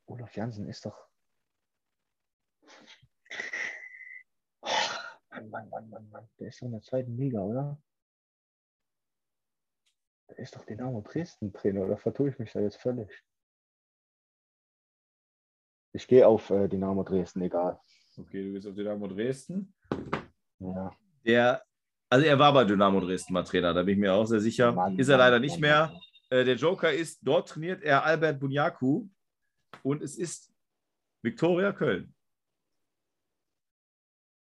Olaf 0.07 0.35
Jansen 0.37 0.69
ist 0.69 0.87
doch. 0.87 1.09
Mann, 5.31 5.51
Mann, 5.51 5.69
Mann, 5.71 5.91
Mann, 5.91 6.11
Mann. 6.11 6.29
Der 6.39 6.49
ist 6.49 6.61
doch 6.61 6.67
in 6.67 6.73
der 6.73 6.83
zweiten 6.83 7.17
Liga, 7.17 7.41
oder? 7.41 7.81
Der 10.31 10.39
ist 10.39 10.55
doch 10.55 10.65
Dynamo 10.65 11.01
Dresden 11.03 11.53
Trainer, 11.53 11.85
oder 11.85 11.97
vertue 11.97 12.31
ich 12.31 12.39
mich 12.39 12.53
da 12.53 12.61
jetzt 12.61 12.77
völlig? 12.77 13.11
Ich 15.95 16.07
gehe 16.07 16.27
auf 16.27 16.49
äh, 16.51 16.69
Dynamo 16.69 17.03
Dresden, 17.03 17.43
egal. 17.43 17.79
Okay, 18.17 18.45
du 18.45 18.53
gehst 18.53 18.67
auf 18.67 18.75
Dynamo 18.75 19.09
Dresden. 19.09 19.75
Ja. 20.59 20.97
Der, 21.25 21.65
also 22.13 22.27
er 22.27 22.39
war 22.39 22.53
bei 22.53 22.65
Dynamo 22.65 23.01
Dresden 23.01 23.33
mal 23.33 23.43
Trainer, 23.43 23.73
da 23.73 23.83
bin 23.83 23.95
ich 23.95 23.99
mir 23.99 24.13
auch 24.13 24.27
sehr 24.27 24.41
sicher. 24.41 24.73
Mann, 24.73 24.99
ist 24.99 25.09
er 25.09 25.17
leider 25.17 25.39
nicht 25.39 25.59
mehr. 25.59 25.99
Äh, 26.29 26.45
der 26.45 26.57
Joker 26.57 26.93
ist, 26.93 27.21
dort 27.23 27.49
trainiert 27.49 27.83
er 27.83 28.05
Albert 28.05 28.39
Bunyaku 28.39 29.09
und 29.83 30.03
es 30.03 30.19
ist 30.19 30.53
Viktoria 31.23 31.73
Köln. 31.73 32.15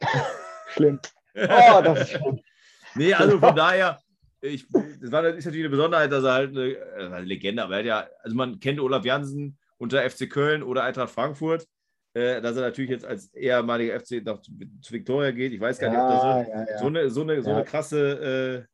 schlimm. 0.72 0.98
Oh, 1.36 1.80
das 1.84 2.00
ist 2.00 2.10
schlimm. 2.10 2.40
nee, 2.96 3.14
also 3.14 3.38
von 3.38 3.54
daher, 3.56 4.00
ich, 4.40 4.66
das, 4.66 5.12
war, 5.12 5.22
das 5.22 5.36
ist 5.36 5.44
natürlich 5.44 5.66
eine 5.66 5.76
Besonderheit, 5.76 6.10
dass 6.10 6.24
er 6.24 6.32
halt 6.32 6.50
eine, 6.50 6.70
äh, 6.72 7.06
eine, 7.06 7.20
Legende, 7.20 7.62
aber 7.62 7.74
er 7.74 7.78
hat 7.78 7.86
ja, 7.86 8.08
also 8.24 8.36
man 8.36 8.58
kennt 8.58 8.80
Olaf 8.80 9.04
Jansen 9.04 9.56
unter 9.78 10.02
FC 10.10 10.28
Köln 10.28 10.64
oder 10.64 10.82
Eintracht 10.82 11.10
Frankfurt, 11.10 11.68
äh, 12.14 12.40
dass 12.40 12.56
er 12.56 12.62
natürlich 12.62 12.90
jetzt 12.90 13.04
als 13.04 13.32
ehemaliger 13.34 13.98
FC 14.00 14.24
noch 14.24 14.40
zu, 14.40 14.52
zu 14.80 14.92
Victoria 14.92 15.30
geht. 15.30 15.52
Ich 15.52 15.60
weiß 15.60 15.78
gar 15.78 15.92
ja, 15.92 15.96
nicht, 15.96 16.02
ob 16.02 16.10
das 16.10 16.22
so, 16.22 16.52
ja, 16.52 16.66
ja. 16.70 16.78
so, 16.78 16.86
eine, 16.86 17.10
so, 17.10 17.22
eine, 17.22 17.42
so 17.42 17.50
eine 17.50 17.64
krasse, 17.64 18.66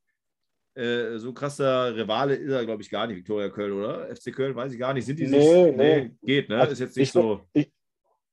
äh, 0.74 0.80
äh, 0.80 1.18
so 1.18 1.32
krasser 1.32 1.94
Rivale 1.94 2.34
ist 2.34 2.52
er, 2.52 2.64
glaube 2.64 2.82
ich, 2.82 2.90
gar 2.90 3.06
nicht, 3.06 3.16
Victoria 3.16 3.48
Köln, 3.48 3.72
oder? 3.72 4.14
FC 4.14 4.34
Köln, 4.34 4.54
weiß 4.54 4.72
ich 4.72 4.78
gar 4.78 4.94
nicht. 4.94 5.06
Sind 5.06 5.18
die 5.18 5.26
nee, 5.26 5.40
sich, 5.40 5.76
nee. 5.76 6.00
nee. 6.00 6.10
Geht, 6.22 6.48
ne? 6.48 6.60
Also 6.60 6.72
ist 6.72 6.80
jetzt 6.80 6.96
nicht 6.96 7.08
ich, 7.08 7.12
so. 7.12 7.40
Ich, 7.52 7.72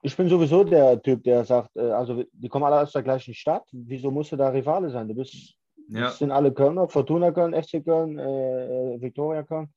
ich 0.01 0.17
bin 0.17 0.27
sowieso 0.27 0.63
der 0.63 1.01
Typ, 1.01 1.23
der 1.23 1.45
sagt, 1.45 1.75
äh, 1.75 1.81
also 1.91 2.23
die 2.31 2.49
kommen 2.49 2.65
alle 2.65 2.81
aus 2.81 2.91
der 2.91 3.03
gleichen 3.03 3.33
Stadt. 3.33 3.63
Wieso 3.71 4.11
musst 4.11 4.31
du 4.31 4.35
da 4.35 4.49
Rivale 4.49 4.89
sein? 4.89 5.07
Du 5.07 5.15
bist 5.15 5.55
ja. 5.89 6.01
Das 6.01 6.19
sind 6.19 6.31
alle 6.31 6.51
Kölner, 6.53 6.87
Fortuna 6.87 7.31
Köln, 7.31 7.53
FC 7.53 7.83
Köln, 7.83 8.17
äh, 8.17 9.01
Viktoria 9.01 9.43
Köln. 9.43 9.73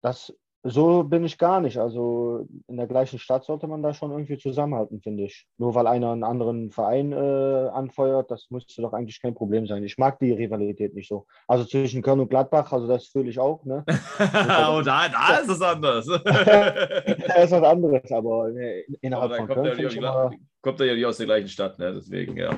Das, 0.00 0.32
so 0.64 1.02
bin 1.02 1.24
ich 1.24 1.38
gar 1.38 1.60
nicht. 1.60 1.78
Also 1.78 2.46
in 2.68 2.76
der 2.76 2.86
gleichen 2.86 3.18
Stadt 3.18 3.44
sollte 3.44 3.66
man 3.66 3.82
da 3.82 3.94
schon 3.94 4.12
irgendwie 4.12 4.38
zusammenhalten, 4.38 5.00
finde 5.00 5.24
ich. 5.24 5.46
Nur 5.58 5.74
weil 5.74 5.86
einer 5.86 6.12
einen 6.12 6.22
anderen 6.22 6.70
Verein 6.70 7.12
äh, 7.12 7.68
anfeuert, 7.72 8.30
das 8.30 8.46
müsste 8.50 8.80
doch 8.80 8.92
eigentlich 8.92 9.20
kein 9.20 9.34
Problem 9.34 9.66
sein. 9.66 9.82
Ich 9.82 9.98
mag 9.98 10.18
die 10.20 10.32
Rivalität 10.32 10.94
nicht 10.94 11.08
so. 11.08 11.26
Also 11.48 11.64
zwischen 11.64 12.02
Köln 12.02 12.20
und 12.20 12.28
Gladbach, 12.28 12.72
also 12.72 12.86
das 12.86 13.06
fühle 13.06 13.30
ich 13.30 13.38
auch. 13.38 13.64
Ne? 13.64 13.84
oh, 13.88 14.82
da, 14.84 15.08
da 15.08 15.38
ist 15.42 15.48
es 15.48 15.60
anders. 15.60 16.06
da 16.24 17.42
ist 17.42 17.52
was 17.52 17.62
anderes, 17.62 18.12
aber 18.12 18.50
ne, 18.50 18.84
innerhalb 19.00 19.32
aber 19.32 19.36
von 19.38 19.48
Köln. 19.48 19.78
Ja 19.78 19.88
immer... 19.88 20.30
Kommt 20.62 20.78
er 20.78 20.86
ja 20.86 20.94
nicht 20.94 21.06
aus 21.06 21.16
der 21.16 21.26
gleichen 21.26 21.48
Stadt, 21.48 21.76
ne? 21.80 21.92
deswegen, 21.92 22.36
ja. 22.36 22.56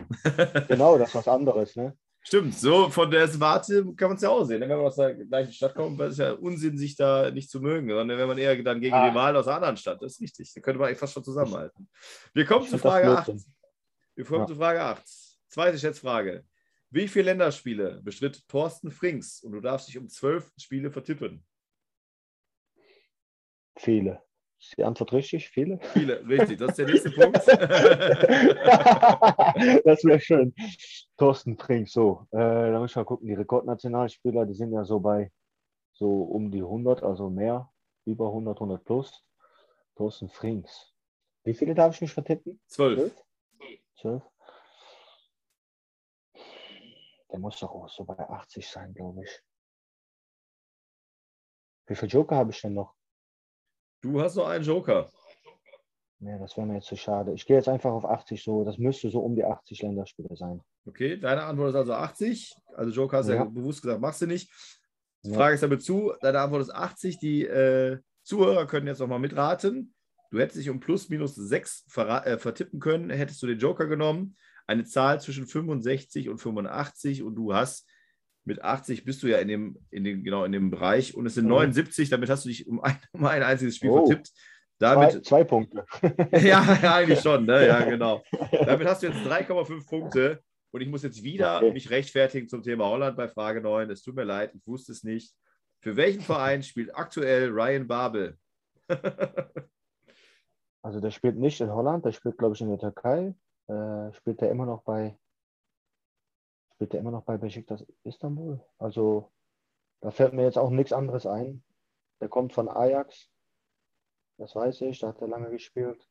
genau, 0.69 0.99
das 0.99 1.09
ist 1.09 1.15
was 1.15 1.29
anderes. 1.29 1.75
Ne? 1.75 1.97
Stimmt, 2.27 2.55
so 2.55 2.89
von 2.89 3.11
der 3.11 3.29
Warte 3.39 3.85
kann 3.97 4.09
man 4.09 4.17
es 4.17 4.23
ja 4.23 4.31
auch 4.31 4.45
sehen. 4.45 4.61
Ne? 4.61 4.69
Wenn 4.69 4.79
man 4.79 4.87
aus 4.87 4.97
der 4.97 5.15
gleichen 5.15 5.53
Stadt 5.53 5.75
kommt, 5.75 6.01
ist 6.01 6.13
es 6.13 6.19
ja 6.19 6.33
Unsinn, 6.33 6.79
sich 6.79 6.97
da 6.97 7.31
nicht 7.31 7.51
zu 7.51 7.61
mögen, 7.61 7.91
sondern 7.91 8.19
wenn 8.19 8.27
man 8.27 8.39
eher 8.39 8.61
dann 8.63 8.81
gegen 8.81 8.95
ah. 8.95 9.09
Rivalen 9.09 9.37
aus 9.37 9.47
einer 9.47 9.57
anderen 9.57 9.77
Stadt, 9.77 10.01
das 10.01 10.13
ist 10.13 10.21
richtig. 10.23 10.53
Da 10.55 10.63
könnte 10.63 10.81
man 10.81 10.97
fast 10.97 11.13
schon 11.13 11.23
zusammenhalten. 11.23 11.87
Wir 12.33 12.47
kommen 12.47 12.67
zu 12.67 12.79
Frage 12.79 13.11
8. 13.11 13.35
Wir 14.15 14.25
kommen 14.25 14.41
ja. 14.41 14.47
zu 14.47 14.57
Frage 14.57 14.81
8. 14.81 15.03
Zweite 15.49 15.79
Schätzfrage. 15.79 16.45
Wie 16.89 17.09
viele 17.09 17.27
Länderspiele 17.27 18.01
bestritt 18.03 18.49
Thorsten 18.49 18.91
Frings? 18.91 19.43
Und 19.43 19.53
du 19.53 19.61
darfst 19.61 19.89
dich 19.89 19.99
um 19.99 20.09
zwölf 20.09 20.51
Spiele 20.57 20.91
vertippen. 20.91 21.45
Viele. 23.77 24.24
Ist 24.65 24.79
die 24.79 24.85
Antwort 24.85 25.13
richtig? 25.13 25.51
Viele? 25.51 25.79
Viele, 25.93 26.27
richtig. 26.27 26.59
Das 26.59 26.71
ist 26.71 26.79
der 26.79 26.87
nächste 26.87 27.11
Punkt. 27.11 27.37
das 29.85 30.05
wäre 30.05 30.21
schön. 30.21 30.55
Thorsten 31.19 31.59
Frink, 31.59 31.89
so. 31.89 32.27
Äh, 32.31 32.39
da 32.39 32.79
muss 32.79 32.93
ich 32.93 32.97
mal 32.97 33.05
gucken. 33.05 33.29
Die 33.29 33.35
Rekordnationalspieler, 33.35 34.47
die 34.47 34.55
sind 34.55 34.73
ja 34.73 34.85
so 34.85 35.01
bei 35.01 35.31
so 35.93 36.23
um 36.23 36.51
die 36.51 36.63
100, 36.63 37.03
also 37.03 37.29
mehr. 37.29 37.71
Über 38.07 38.29
100, 38.29 38.57
100 38.57 38.85
plus. 38.85 39.23
Thorsten 39.97 40.31
Frings. 40.31 40.95
Wie 41.45 41.55
viele 41.55 41.75
darf 41.75 41.95
ich 41.95 42.01
mich 42.01 42.15
vertippen? 42.15 42.59
Zwölf. 42.67 43.15
Zwölf. 43.97 44.23
Der 47.31 47.39
muss 47.39 47.61
doch 47.61 47.71
auch 47.71 47.89
so 47.91 48.05
bei 48.05 48.19
80 48.19 48.67
sein, 48.67 48.95
glaube 48.95 49.25
ich. 49.25 49.43
Wie 51.87 51.95
viele 51.95 52.11
Joker 52.11 52.37
habe 52.37 52.51
ich 52.51 52.63
denn 52.63 52.73
noch? 52.73 52.95
Du 54.05 54.21
hast 54.21 54.35
noch 54.37 54.49
einen 54.49 54.63
Joker. 54.63 55.09
Ja, 56.21 56.39
das 56.39 56.59
wäre 56.59 56.67
mir 56.67 56.75
jetzt 56.75 56.89
zu 56.89 56.97
schade. 56.97 57.33
Ich 57.33 57.47
gehe 57.47 57.57
jetzt 57.57 57.71
einfach 57.71 57.91
auf 57.91 58.05
80 58.05 58.45
so. 58.45 58.63
Das 58.63 58.77
müsste 58.77 59.09
so 59.09 59.21
um 59.21 59.35
die 59.35 59.47
80 59.47 59.81
Länderspiele 59.81 60.37
sein. 60.37 60.61
Okay, 60.85 61.17
deine 61.17 61.45
Antwort 61.45 61.71
ist 61.71 61.75
also 61.75 61.95
80. 61.95 62.55
Also 62.75 62.91
Joker 62.93 63.17
hast 63.17 63.29
ja, 63.29 63.37
ja 63.37 63.45
bewusst 63.45 63.81
gesagt, 63.81 64.03
machst 64.03 64.21
du 64.21 64.27
nicht. 64.27 64.51
Die 65.25 65.33
Frage 65.33 65.53
ja. 65.53 65.55
ist 65.55 65.63
damit 65.63 65.83
zu. 65.83 66.13
Deine 66.21 66.41
Antwort 66.41 66.61
ist 66.61 66.75
80. 66.75 67.19
Die 67.19 67.47
äh, 67.47 67.99
Zuhörer 68.23 68.67
können 68.67 68.87
jetzt 68.87 68.99
nochmal 68.99 69.21
mitraten. 69.21 69.95
Du 70.31 70.39
hättest 70.39 70.59
dich 70.59 70.69
um 70.69 70.81
plus 70.81 71.09
minus 71.09 71.35
6 71.35 71.87
ver 71.89 72.27
äh, 72.27 72.37
vertippen 72.37 72.81
können, 72.81 73.09
hättest 73.09 73.43
du 73.43 73.47
den 73.47 73.59
Joker 73.59 73.87
genommen. 73.87 74.37
Eine 74.67 74.85
Zahl 74.85 75.19
zwischen 75.23 75.47
65 75.47 76.29
und 76.29 76.37
85 76.37 77.23
und 77.23 77.37
du 77.37 77.55
hast 77.55 77.89
mit 78.45 78.63
80 78.63 79.05
bist 79.05 79.23
du 79.23 79.27
ja 79.27 79.39
in 79.39 79.49
dem, 79.49 79.79
in 79.91 80.05
dem, 80.05 80.23
genau 80.23 80.45
in 80.45 80.53
dem 80.53 80.71
Bereich 80.71 81.17
und 81.17 81.27
es 81.27 81.35
sind 81.35 81.45
mhm. 81.45 81.53
79, 81.53 82.11
damit 82.11 82.31
hast 82.31 82.45
du 82.45 82.49
dich 82.49 82.67
um 82.67 82.81
ein, 82.83 82.99
um 83.13 83.25
ein 83.25 83.43
einziges 83.43 83.77
Spiel 83.77 83.91
oh. 83.91 84.07
vertippt. 84.07 84.31
Damit, 84.79 85.13
zwei, 85.13 85.21
zwei 85.21 85.45
Punkte. 85.45 85.87
ja, 86.33 86.61
eigentlich 86.95 87.21
schon, 87.21 87.47
ne? 87.47 87.67
ja, 87.67 87.81
genau. 87.89 88.23
Damit 88.51 88.89
hast 88.89 89.03
du 89.03 89.07
jetzt 89.07 89.21
3,5 89.21 89.89
Punkte 89.89 90.43
und 90.73 90.81
ich 90.81 90.89
muss 90.89 91.05
jetzt 91.05 91.23
wieder 91.23 91.59
okay. 91.59 91.73
mich 91.73 91.91
rechtfertigen 91.91 92.49
zum 92.49 92.63
Thema 92.63 92.87
Holland 92.87 93.17
bei 93.17 93.29
Frage 93.29 93.61
9. 93.61 93.89
Es 93.91 94.03
tut 94.03 94.17
mir 94.17 94.25
leid, 94.25 94.53
ich 94.55 94.67
wusste 94.67 94.93
es 94.93 95.05
nicht. 95.05 95.33
Für 95.81 95.97
welchen 95.97 96.23
Verein 96.23 96.63
spielt 96.63 96.95
aktuell 96.97 97.51
Ryan 97.51 97.87
Babel? 97.87 98.37
also 100.83 101.01
der 101.01 101.13
spielt 101.13 101.37
nicht 101.37 101.61
in 101.61 101.71
Holland, 101.71 102.05
der 102.05 102.13
spielt, 102.13 102.37
glaube 102.37 102.55
ich, 102.55 102.61
in 102.61 102.71
der 102.71 102.79
Türkei. 102.79 103.35
Äh, 103.69 104.13
spielt 104.13 104.43
er 104.43 104.51
immer 104.51 104.67
noch 104.67 104.83
bei 104.83 105.17
spielt 106.75 106.95
er 106.95 107.01
immer 107.01 107.11
noch 107.11 107.25
bei 107.25 107.37
Besiktas 107.37 107.85
Istanbul. 108.03 108.61
Also 108.79 109.31
da 110.01 110.11
fällt 110.11 110.33
mir 110.35 110.45
jetzt 110.45 110.59
auch 110.59 110.71
nichts 110.71 110.93
anderes 110.93 111.27
ein. 111.27 111.63
Der 112.21 112.29
kommt 112.29 112.53
von 112.53 112.69
Ajax. 112.69 113.31
Das 114.39 114.55
weiß 114.55 114.81
ich, 114.83 114.99
da 114.99 115.09
hat 115.09 115.21
er 115.21 115.29
lange 115.29 115.51
gespielt. 115.51 116.09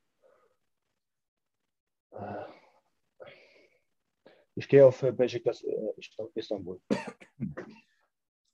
Äh, 2.12 2.46
ich 4.56 4.68
gehe 4.70 4.86
auf 4.86 5.02
Besiktas 5.02 5.64
äh, 5.64 5.94
Istanbul. 6.36 6.80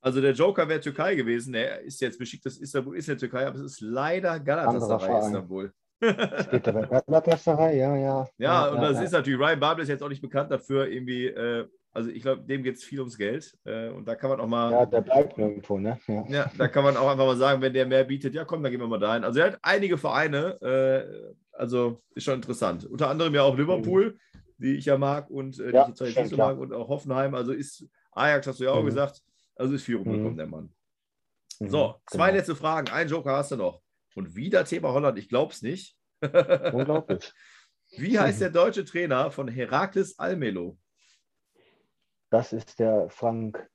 Also 0.00 0.20
der 0.20 0.32
Joker 0.32 0.68
wäre 0.68 0.80
Türkei 0.80 1.14
gewesen. 1.14 1.54
Er 1.54 1.80
ist 1.82 2.00
jetzt 2.00 2.18
Besiktas 2.18 2.56
Istanbul, 2.56 2.96
ist 2.96 3.06
ja 3.06 3.14
Türkei, 3.14 3.46
aber 3.46 3.56
es 3.56 3.62
ist 3.62 3.80
leider 3.80 4.40
Galatasaray 4.40 5.26
Istanbul. 5.26 5.72
Es 6.00 6.50
geht 6.50 6.66
aber 6.66 6.86
Galatasaray, 6.86 7.78
ja, 7.78 7.96
ja. 7.96 8.28
Ja, 8.38 8.66
ja 8.66 8.68
und 8.70 8.82
ja, 8.82 8.88
das 8.88 8.96
ja. 8.96 9.02
ist 9.04 9.12
natürlich, 9.12 9.38
Ryan 9.38 9.60
Babel 9.60 9.82
ist 9.82 9.90
jetzt 9.90 10.02
auch 10.02 10.08
nicht 10.08 10.22
bekannt 10.22 10.50
dafür, 10.50 10.88
irgendwie 10.88 11.26
äh, 11.26 11.68
Also 11.92 12.10
ich 12.10 12.22
glaube, 12.22 12.42
dem 12.42 12.62
geht 12.62 12.76
es 12.76 12.84
viel 12.84 13.00
ums 13.00 13.18
Geld. 13.18 13.56
Äh, 13.64 13.88
und 13.88 14.06
da 14.06 14.14
kann 14.14 14.30
man 14.30 14.40
auch 14.40 14.46
mal. 14.46 14.70
Ja, 14.70 14.86
der 14.86 15.00
bleibt 15.00 15.36
nirgendwo, 15.36 15.78
ne? 15.78 15.98
Ja. 16.06 16.24
ja. 16.28 16.52
da 16.56 16.68
kann 16.68 16.84
man 16.84 16.96
auch 16.96 17.10
einfach 17.10 17.26
mal 17.26 17.36
sagen, 17.36 17.60
wenn 17.62 17.72
der 17.72 17.86
mehr 17.86 18.04
bietet, 18.04 18.34
ja 18.34 18.44
komm, 18.44 18.62
dann 18.62 18.70
gehen 18.70 18.80
wir 18.80 18.86
mal 18.86 18.98
dahin. 18.98 19.24
Also 19.24 19.40
er 19.40 19.46
hat 19.46 19.58
einige 19.62 19.98
Vereine, 19.98 20.60
äh, 20.62 21.34
also 21.52 22.00
ist 22.14 22.24
schon 22.24 22.36
interessant. 22.36 22.84
Unter 22.84 23.08
anderem 23.08 23.34
ja 23.34 23.42
auch 23.42 23.56
Liverpool, 23.56 24.12
mhm. 24.32 24.40
die 24.58 24.76
ich 24.76 24.84
ja 24.84 24.98
mag 24.98 25.28
und 25.30 25.58
äh, 25.58 25.68
die 25.68 25.74
ja, 25.74 25.82
ich 25.82 26.00
jetzt 26.00 26.16
nicht 26.16 26.30
so 26.30 26.36
mag, 26.36 26.58
und 26.58 26.72
auch 26.72 26.88
Hoffenheim. 26.88 27.34
Also 27.34 27.52
ist 27.52 27.86
Ajax, 28.12 28.46
hast 28.46 28.60
du 28.60 28.64
ja 28.64 28.72
auch 28.72 28.82
mhm. 28.82 28.86
gesagt. 28.86 29.22
Also 29.56 29.74
ist 29.74 29.82
viel 29.82 29.96
rumgekommen, 29.96 30.32
mhm. 30.32 30.36
der 30.36 30.46
Mann. 30.46 30.72
Mhm, 31.58 31.68
so, 31.68 31.96
zwei 32.06 32.28
genau. 32.28 32.38
letzte 32.38 32.56
Fragen. 32.56 32.88
Ein 32.92 33.08
Joker 33.08 33.36
hast 33.36 33.50
du 33.50 33.56
noch. 33.56 33.82
Und 34.14 34.36
wieder 34.36 34.64
Thema 34.64 34.92
Holland, 34.92 35.18
ich 35.18 35.28
glaube 35.28 35.52
es 35.52 35.62
nicht. 35.62 35.96
Unglaublich. 36.72 37.32
Wie 37.96 38.18
heißt 38.18 38.40
der 38.40 38.50
deutsche 38.50 38.84
Trainer 38.84 39.30
von 39.30 39.48
Herakles 39.48 40.18
Almelo? 40.18 40.78
Das 42.30 42.52
ist 42.52 42.78
der 42.78 43.10
Frank. 43.10 43.68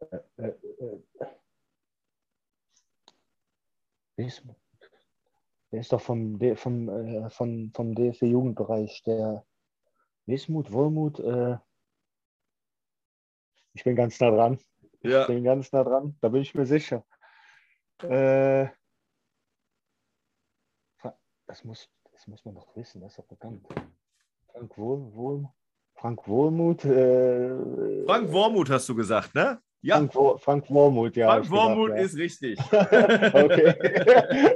Äh, 0.00 0.18
äh, 0.36 1.02
äh, 4.16 4.30
der 5.70 5.80
ist 5.80 5.92
doch 5.92 6.00
vom, 6.00 6.38
vom, 6.56 6.88
äh, 6.88 7.30
vom, 7.30 7.72
vom 7.74 7.94
DFB 7.94 8.22
Jugendbereich, 8.22 9.02
der 9.02 9.44
Wismut, 10.26 10.72
Wohlmut. 10.72 11.18
Äh, 11.18 11.58
ich 13.74 13.82
bin 13.84 13.96
ganz 13.96 14.18
nah 14.20 14.30
dran. 14.30 14.60
Ja. 15.02 15.22
Ich 15.22 15.26
bin 15.26 15.44
ganz 15.44 15.72
nah 15.72 15.84
dran, 15.84 16.16
da 16.20 16.28
bin 16.28 16.42
ich 16.42 16.54
mir 16.54 16.66
sicher. 16.66 17.04
Äh, 18.02 18.68
das, 21.46 21.64
muss, 21.64 21.90
das 22.12 22.26
muss 22.28 22.44
man 22.44 22.54
doch 22.54 22.74
wissen, 22.76 23.00
das 23.00 23.12
ist 23.12 23.18
doch 23.18 23.26
bekannt. 23.26 23.66
Frank 24.52 24.78
Wohl, 24.78 25.12
Wohl, 25.14 25.48
Frank 26.00 26.26
Wohlmuth. 26.28 26.84
Äh, 26.84 28.04
Frank 28.06 28.32
Wormuth 28.32 28.70
hast 28.70 28.88
du 28.88 28.94
gesagt, 28.94 29.34
ne? 29.34 29.58
Ja. 29.80 29.96
Frank, 29.96 30.14
Wo 30.14 30.36
Frank 30.38 30.70
Wormuth, 30.70 31.16
ja. 31.16 31.28
Frank 31.28 31.50
Wormuth 31.50 31.90
ja. 31.90 31.96
ist 31.96 32.16
richtig. 32.16 32.58
okay. 32.72 33.74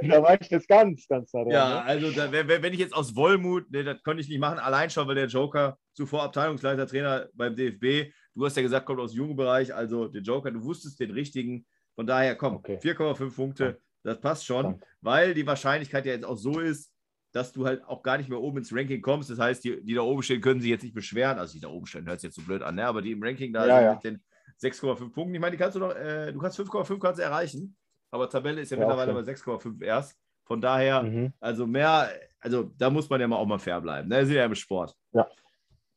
da 0.09 0.21
war 0.21 0.39
ich 0.39 0.49
jetzt 0.49 0.67
ganz, 0.67 1.07
ganz 1.07 1.31
da 1.31 1.43
dran. 1.43 1.51
Ja, 1.51 1.69
ne? 1.69 1.83
also 1.83 2.11
da, 2.11 2.31
wenn 2.31 2.73
ich 2.73 2.79
jetzt 2.79 2.93
aus 2.93 3.15
Wollmut, 3.15 3.71
ne, 3.71 3.83
das 3.83 4.03
konnte 4.03 4.21
ich 4.21 4.29
nicht 4.29 4.39
machen, 4.39 4.59
allein 4.59 4.89
schon, 4.89 5.07
weil 5.07 5.15
der 5.15 5.27
Joker 5.27 5.77
zuvor 5.93 6.23
Abteilungsleiter, 6.23 6.87
Trainer 6.87 7.27
beim 7.33 7.55
DFB, 7.55 8.11
du 8.35 8.45
hast 8.45 8.57
ja 8.57 8.63
gesagt, 8.63 8.85
kommt 8.85 8.99
aus 8.99 9.11
dem 9.11 9.19
Jugendbereich, 9.19 9.73
also 9.73 10.07
der 10.07 10.21
Joker, 10.21 10.51
du 10.51 10.63
wusstest 10.63 10.99
den 10.99 11.11
richtigen. 11.11 11.65
Von 11.95 12.07
daher, 12.07 12.35
komm, 12.35 12.55
okay. 12.55 12.79
4,5 12.81 13.35
Punkte, 13.35 13.79
das 14.03 14.19
passt 14.19 14.45
schon, 14.45 14.63
Dank. 14.63 14.83
weil 15.01 15.33
die 15.33 15.45
Wahrscheinlichkeit 15.45 16.05
ja 16.05 16.13
jetzt 16.13 16.25
auch 16.25 16.37
so 16.37 16.59
ist, 16.59 16.92
dass 17.33 17.51
du 17.51 17.65
halt 17.65 17.83
auch 17.85 18.03
gar 18.03 18.17
nicht 18.17 18.29
mehr 18.29 18.39
oben 18.39 18.59
ins 18.59 18.73
Ranking 18.73 19.01
kommst. 19.01 19.29
Das 19.29 19.39
heißt, 19.39 19.63
die, 19.63 19.83
die 19.83 19.95
da 19.95 20.01
oben 20.01 20.21
stehen, 20.21 20.39
können 20.39 20.61
sich 20.61 20.69
jetzt 20.69 20.83
nicht 20.83 20.93
beschweren. 20.93 21.39
Also 21.39 21.53
die 21.53 21.59
da 21.59 21.67
oben 21.67 21.87
stehen, 21.87 22.05
hört 22.05 22.21
sich 22.21 22.29
jetzt 22.29 22.35
so 22.35 22.43
blöd 22.43 22.61
an, 22.61 22.75
ne? 22.75 22.85
aber 22.85 23.01
die 23.01 23.11
im 23.11 23.23
Ranking 23.23 23.51
da 23.51 23.65
ja, 23.65 23.75
sind 23.75 23.85
ja. 23.85 23.93
mit 23.95 24.03
den 24.03 24.23
6,5 24.71 25.11
Punkten. 25.11 25.35
Ich 25.35 25.41
meine, 25.41 25.51
die 25.51 25.57
kannst 25.57 25.75
du 25.75 25.79
noch, 25.79 25.95
äh, 25.95 26.31
du 26.31 26.39
kannst 26.39 26.59
5,5 26.59 26.99
kannst 26.99 27.19
erreichen, 27.19 27.75
aber 28.11 28.29
Tabelle 28.29 28.61
ist 28.61 28.69
ja, 28.69 28.77
ja 28.77 28.85
mittlerweile 28.85 29.13
bei 29.13 29.21
6,5 29.21 29.83
erst. 29.83 30.17
Von 30.45 30.61
daher, 30.61 31.01
mhm. 31.01 31.33
also 31.39 31.65
mehr, 31.65 32.09
also 32.39 32.71
da 32.77 32.89
muss 32.89 33.09
man 33.09 33.19
ja 33.19 33.27
mal 33.27 33.37
auch 33.37 33.47
mal 33.47 33.59
fair 33.59 33.81
bleiben. 33.81 34.09
Ne? 34.09 34.17
Wir 34.17 34.25
sind 34.25 34.35
ja 34.35 34.45
im 34.45 34.55
Sport. 34.55 34.95
Ja. 35.13 35.27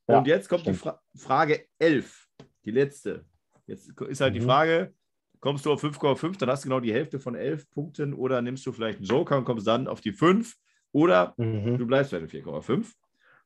Und 0.06 0.26
jetzt 0.26 0.48
kommt 0.48 0.62
stimmt. 0.62 0.76
die 0.76 0.80
Fra 0.80 1.02
Frage 1.16 1.66
11, 1.78 2.28
die 2.64 2.70
letzte. 2.70 3.26
Jetzt 3.66 3.90
ist 4.00 4.20
halt 4.20 4.32
mhm. 4.32 4.38
die 4.38 4.44
Frage, 4.44 4.94
kommst 5.40 5.66
du 5.66 5.72
auf 5.72 5.84
5,5, 5.84 6.38
dann 6.38 6.48
hast 6.48 6.64
du 6.64 6.68
genau 6.68 6.80
die 6.80 6.94
Hälfte 6.94 7.18
von 7.18 7.34
11 7.34 7.68
Punkten 7.70 8.14
oder 8.14 8.40
nimmst 8.40 8.64
du 8.64 8.72
vielleicht 8.72 8.98
einen 8.98 9.06
Joker 9.06 9.36
und 9.36 9.44
kommst 9.44 9.66
dann 9.66 9.86
auf 9.86 10.00
die 10.00 10.12
5 10.12 10.56
oder 10.96 11.34
mhm. 11.36 11.76
du 11.76 11.86
bleibst 11.86 12.12
bei 12.12 12.18
den 12.18 12.28
4,5. 12.28 12.94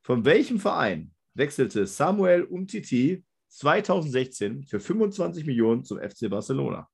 Von 0.01 0.23
welchem 0.23 0.57
Verein 0.57 1.13
wechselte 1.33 1.85
Samuel 1.85 2.43
Umtiti 2.43 3.25
2016 3.49 4.63
für 4.63 4.79
25 4.79 5.45
Millionen 5.45 5.83
zum 5.83 5.99
FC 5.99 6.29
Barcelona? 6.29 6.89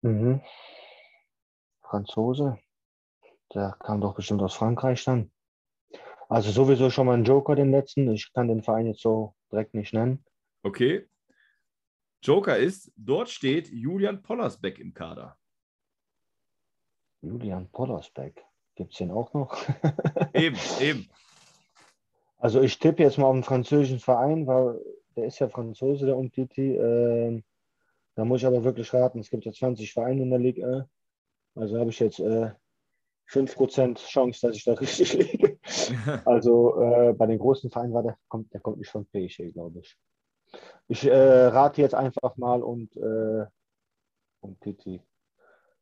Mhm. 0.00 0.40
Franzose. 1.82 2.58
Der 3.52 3.76
kam 3.78 4.00
doch 4.00 4.14
bestimmt 4.14 4.40
aus 4.40 4.54
Frankreich 4.54 5.04
dann. 5.04 5.30
Also 6.30 6.50
sowieso 6.50 6.88
schon 6.88 7.04
mal 7.04 7.18
ein 7.18 7.24
Joker, 7.24 7.56
den 7.56 7.70
letzten. 7.70 8.10
Ich 8.10 8.32
kann 8.32 8.48
den 8.48 8.62
Verein 8.62 8.86
jetzt 8.86 9.02
so 9.02 9.34
direkt 9.52 9.74
nicht 9.74 9.92
nennen. 9.92 10.24
Okay. 10.62 11.06
Joker 12.22 12.56
ist, 12.56 12.90
dort 12.96 13.28
steht 13.28 13.68
Julian 13.68 14.22
Pollersbeck 14.22 14.78
im 14.78 14.94
Kader. 14.94 15.36
Julian 17.24 17.68
Pollersbeck. 17.70 18.44
Gibt 18.74 18.92
es 18.92 18.98
den 18.98 19.10
auch 19.10 19.32
noch? 19.32 19.56
eben, 20.34 20.58
eben. 20.80 21.08
Also 22.38 22.60
ich 22.60 22.78
tippe 22.78 23.02
jetzt 23.02 23.18
mal 23.18 23.26
auf 23.26 23.34
einen 23.34 23.42
französischen 23.42 24.00
Verein, 24.00 24.46
weil 24.46 24.80
der 25.16 25.26
ist 25.26 25.38
ja 25.38 25.48
Franzose, 25.48 26.06
der 26.06 26.16
Umtiti. 26.16 26.76
Äh, 26.76 27.42
da 28.16 28.24
muss 28.24 28.40
ich 28.40 28.46
aber 28.46 28.64
wirklich 28.64 28.92
raten. 28.92 29.20
Es 29.20 29.30
gibt 29.30 29.44
ja 29.44 29.52
20 29.52 29.92
Vereine 29.92 30.22
in 30.22 30.30
der 30.30 30.38
Liga. 30.38 30.88
Also 31.54 31.78
habe 31.78 31.90
ich 31.90 32.00
jetzt 32.00 32.18
äh, 32.18 32.50
5% 33.30 33.96
Chance, 33.96 34.46
dass 34.46 34.56
ich 34.56 34.64
da 34.64 34.72
richtig 34.74 35.14
liege. 35.14 35.58
also 36.24 36.80
äh, 36.80 37.12
bei 37.14 37.26
den 37.26 37.38
großen 37.38 37.70
Vereinen 37.70 37.94
war 37.94 38.02
der, 38.02 38.18
kommt, 38.28 38.52
der 38.52 38.60
kommt 38.60 38.78
nicht 38.78 38.90
von 38.90 39.06
PSG, 39.06 39.52
glaube 39.52 39.80
ich. 39.80 39.96
Ich 40.88 41.04
äh, 41.04 41.46
rate 41.46 41.80
jetzt 41.82 41.94
einfach 41.94 42.36
mal 42.36 42.62
und 42.62 42.94
äh, 42.96 43.46
Umtiti. 44.40 45.00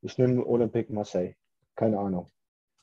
Ich 0.02 0.18
nehme 0.18 0.44
Olympique 0.44 0.92
Marseille. 0.92 1.34
Keine 1.76 1.98
Ahnung. 1.98 2.28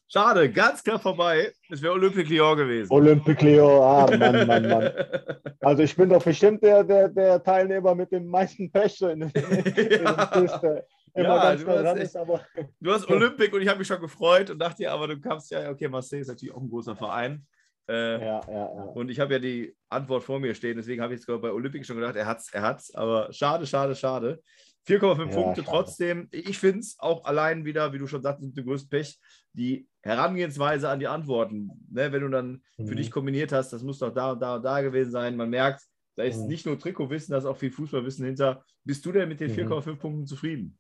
Schade, 0.08 0.52
ganz 0.52 0.84
klar 0.84 0.98
vorbei. 0.98 1.54
Es 1.70 1.82
wäre 1.82 1.94
Olympique 1.94 2.30
Lyon 2.30 2.58
gewesen. 2.58 2.92
Olympique 2.92 3.46
Lyon, 3.46 3.84
ah, 3.84 4.18
Mann, 4.18 4.48
Mann, 4.48 4.68
Mann. 4.68 4.92
Also 5.62 5.84
ich 5.84 5.96
bin 5.96 6.10
doch 6.10 6.24
bestimmt 6.24 6.64
der, 6.64 6.86
der, 6.86 7.10
der 7.10 7.44
Teilnehmer 7.44 7.94
mit 7.94 8.12
dem 8.14 8.26
meisten 8.26 8.72
Pech 8.72 9.02
in, 9.02 9.22
in, 9.22 9.30
in 9.30 10.02
ja. 10.04 10.82
Ja, 11.16 11.56
du, 11.56 11.68
hast 11.68 11.98
echt, 11.98 12.16
aber... 12.16 12.46
du 12.80 12.92
hast 12.92 13.10
Olympic 13.10 13.54
und 13.54 13.62
ich 13.62 13.68
habe 13.68 13.80
mich 13.80 13.88
schon 13.88 14.00
gefreut 14.00 14.50
und 14.50 14.60
dachte 14.60 14.84
ja, 14.84 14.94
aber 14.94 15.08
du 15.08 15.20
kannst 15.20 15.52
ja, 15.52 15.70
okay, 15.70 15.90
Marseille 15.90 16.22
ist 16.22 16.30
natürlich 16.30 16.54
auch 16.54 16.62
ein 16.62 16.70
großer 16.70 16.96
Verein. 16.96 17.46
Äh, 17.90 18.24
ja, 18.24 18.42
ja, 18.48 18.54
ja. 18.54 18.84
Und 18.94 19.10
ich 19.10 19.20
habe 19.20 19.34
ja 19.34 19.40
die 19.40 19.76
Antwort 19.90 20.24
vor 20.24 20.40
mir 20.40 20.54
stehen, 20.54 20.78
deswegen 20.78 21.02
habe 21.02 21.14
ich 21.14 21.20
jetzt 21.20 21.42
bei 21.42 21.52
Olympic 21.52 21.84
schon 21.84 21.98
gedacht, 21.98 22.16
er 22.16 22.28
hat 22.28 22.38
es, 22.38 22.54
er 22.54 22.62
hat's, 22.62 22.94
aber 22.94 23.34
schade, 23.34 23.66
schade, 23.66 23.96
schade. 23.96 24.42
4,5 24.88 24.98
ja, 25.00 25.36
Punkte 25.36 25.64
schade. 25.64 25.64
trotzdem. 25.64 26.28
Ich 26.32 26.58
finde 26.58 26.80
es 26.80 26.96
auch 27.00 27.26
allein 27.26 27.66
wieder, 27.66 27.94
wie 27.94 27.98
du 27.98 28.08
schon 28.08 28.22
sagst, 28.22 28.42
mit 28.42 28.58
dem 28.58 28.66
größten 28.66 28.90
Pech, 28.90 29.20
die 29.54 29.88
Herangehensweise 30.02 30.90
an 30.90 31.00
die 31.00 31.08
Antworten. 31.08 31.70
Ne, 31.92 32.12
wenn 32.12 32.22
du 32.22 32.30
dann 32.30 32.64
mhm. 32.78 32.88
für 32.88 32.96
dich 32.96 33.12
kombiniert 33.12 33.52
hast, 33.52 33.72
das 33.72 33.84
muss 33.84 34.00
doch 34.00 34.14
da 34.14 34.32
und 34.32 34.40
da 34.40 34.56
und 34.56 34.64
da 34.64 34.82
gewesen 34.82 35.12
sein. 35.12 35.36
Man 35.36 35.50
merkt, 35.50 35.84
da 36.16 36.24
ist 36.24 36.42
mhm. 36.42 36.48
nicht 36.48 36.66
nur 36.66 36.80
Trikotwissen, 36.80 37.32
da 37.32 37.38
ist 37.38 37.46
auch 37.46 37.58
viel 37.58 37.72
Fußballwissen 37.72 38.26
hinter. 38.26 38.64
Bist 38.84 39.06
du 39.06 39.12
denn 39.12 39.30
mit 39.30 39.40
den 39.40 39.52
4,5 39.52 39.92
mhm. 39.92 39.98
Punkten 39.98 40.26
zufrieden? 40.26 40.78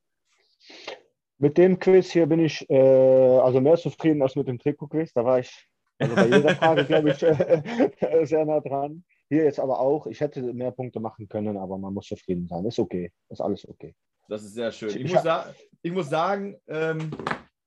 Mit 1.37 1.57
dem 1.57 1.79
Quiz 1.79 2.11
hier 2.11 2.25
bin 2.25 2.39
ich 2.39 2.69
äh, 2.69 3.39
also 3.39 3.61
mehr 3.61 3.77
zufrieden 3.77 4.21
als 4.21 4.35
mit 4.35 4.47
dem 4.47 4.59
Trikot-Quiz. 4.59 5.13
Da 5.13 5.23
war 5.23 5.39
ich 5.39 5.69
also 5.97 6.15
bei 6.15 6.25
jeder 6.25 6.55
Frage, 6.55 6.85
glaube 6.85 7.11
ich, 7.11 7.17
sehr 8.27 8.45
nah 8.45 8.59
dran. 8.59 9.03
Hier 9.29 9.43
jetzt 9.43 9.59
aber 9.59 9.79
auch, 9.79 10.07
ich 10.07 10.19
hätte 10.21 10.41
mehr 10.41 10.71
Punkte 10.71 10.99
machen 10.99 11.29
können, 11.29 11.55
aber 11.55 11.77
man 11.77 11.93
muss 11.93 12.07
zufrieden 12.07 12.47
sein. 12.47 12.65
Ist 12.65 12.79
okay, 12.79 13.11
ist 13.29 13.41
alles 13.41 13.67
okay. 13.67 13.95
Das 14.27 14.43
ist 14.43 14.55
sehr 14.55 14.71
schön. 14.71 14.89
Ich, 14.89 14.95
ich 14.97 15.13
muss, 15.13 15.23
sa 15.23 15.53
ich 15.81 15.91
muss 15.91 16.09
sagen, 16.09 16.57
ähm, 16.67 17.11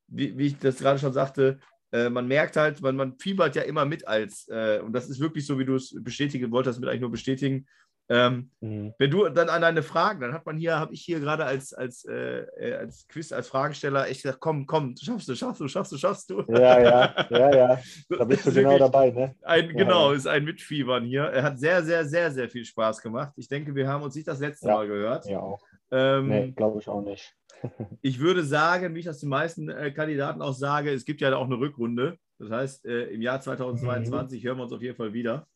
wie, 0.09 0.37
wie, 0.37 0.47
ich 0.47 0.59
das 0.59 0.79
gerade 0.79 0.99
schon 0.99 1.13
sagte, 1.13 1.61
äh, 1.93 2.11
man 2.11 2.27
merkt 2.27 2.57
halt, 2.57 2.81
man, 2.81 2.97
man 2.97 3.17
fiebert 3.19 3.55
ja 3.55 3.63
immer 3.63 3.85
mit 3.85 4.07
als, 4.09 4.49
äh, 4.49 4.81
und 4.83 4.93
das 4.93 5.09
ist 5.09 5.21
wirklich 5.21 5.47
so, 5.47 5.59
wie 5.59 5.65
du 5.65 5.77
es 5.77 5.95
bestätigen 6.03 6.51
wolltest, 6.51 6.81
mit 6.81 6.89
eigentlich 6.89 7.01
nur 7.01 7.11
bestätigen, 7.11 7.67
ähm, 8.09 8.51
mhm. 8.61 8.93
Wenn 8.99 9.11
du 9.11 9.29
dann 9.29 9.49
an 9.49 9.63
deine 9.63 9.83
Fragen, 9.83 10.21
dann 10.21 10.33
hat 10.33 10.45
man 10.45 10.59
hier, 10.59 10.79
habe 10.79 10.93
ich 10.93 11.03
hier 11.03 11.21
gerade 11.21 11.45
als, 11.45 11.73
als, 11.73 12.05
äh, 12.05 12.41
äh, 12.59 12.75
als 12.75 13.07
Quiz, 13.09 13.33
als 13.33 13.49
Fragensteller 13.49 14.09
echt 14.09 14.23
gesagt, 14.23 14.41
komm, 14.41 14.67
komm, 14.67 14.95
schaffst 15.01 15.29
du, 15.29 15.35
schaffst 15.35 15.61
du, 15.61 15.69
schaffst 15.69 15.93
du, 15.93 15.97
schaffst 15.97 16.31
du. 16.31 16.45
Ja, 16.49 16.81
ja, 16.81 17.27
ja, 17.31 17.55
ja. 17.55 17.81
Da 18.19 18.25
bist 18.25 18.47
du 18.47 18.53
genau 18.53 18.79
dabei, 18.79 19.11
ne? 19.11 19.35
Ein, 19.43 19.67
ja, 19.67 19.73
genau, 19.73 20.11
ja. 20.11 20.17
ist 20.17 20.27
ein 20.27 20.45
Mitfiebern 20.45 21.05
hier. 21.05 21.23
Er 21.23 21.43
hat 21.45 21.59
sehr, 21.59 21.83
sehr, 21.83 22.05
sehr, 22.05 22.31
sehr 22.31 22.51
viel 22.51 22.65
Spaß 22.65 23.01
gemacht. 23.01 23.33
Ich 23.37 23.49
denke, 23.49 23.75
wir 23.75 23.89
haben 23.89 24.03
uns 24.03 24.15
nicht 24.15 24.29
das 24.29 24.41
letzte 24.41 24.69
ja. 24.69 24.75
Mal 24.75 24.89
gehört. 24.89 25.27
Ja, 25.27 25.41
auch. 25.41 25.63
Ähm, 25.91 26.29
nee, 26.29 26.53
glaube 26.53 26.81
ich 26.81 26.89
auch 26.89 27.03
nicht. 27.03 27.35
ich 28.03 28.19
würde 28.19 28.43
sagen, 28.43 28.95
wie 28.95 29.01
ich 29.01 29.07
das 29.07 29.21
den 29.21 29.29
meisten 29.29 29.69
äh, 29.69 29.93
Kandidaten 29.93 30.43
auch 30.43 30.55
sage, 30.55 30.91
es 30.91 31.05
gibt 31.05 31.21
ja 31.21 31.35
auch 31.37 31.47
eine 31.47 31.59
Rückrunde. 31.59 32.19
Das 32.39 32.51
heißt, 32.51 32.87
äh, 32.87 33.05
im 33.05 33.23
Jahr 33.23 33.41
2022 33.41 34.43
mhm. 34.43 34.49
hören 34.49 34.59
wir 34.59 34.65
uns 34.65 34.73
auf 34.73 34.83
jeden 34.83 34.97
Fall 34.97 35.13
wieder. 35.13 35.47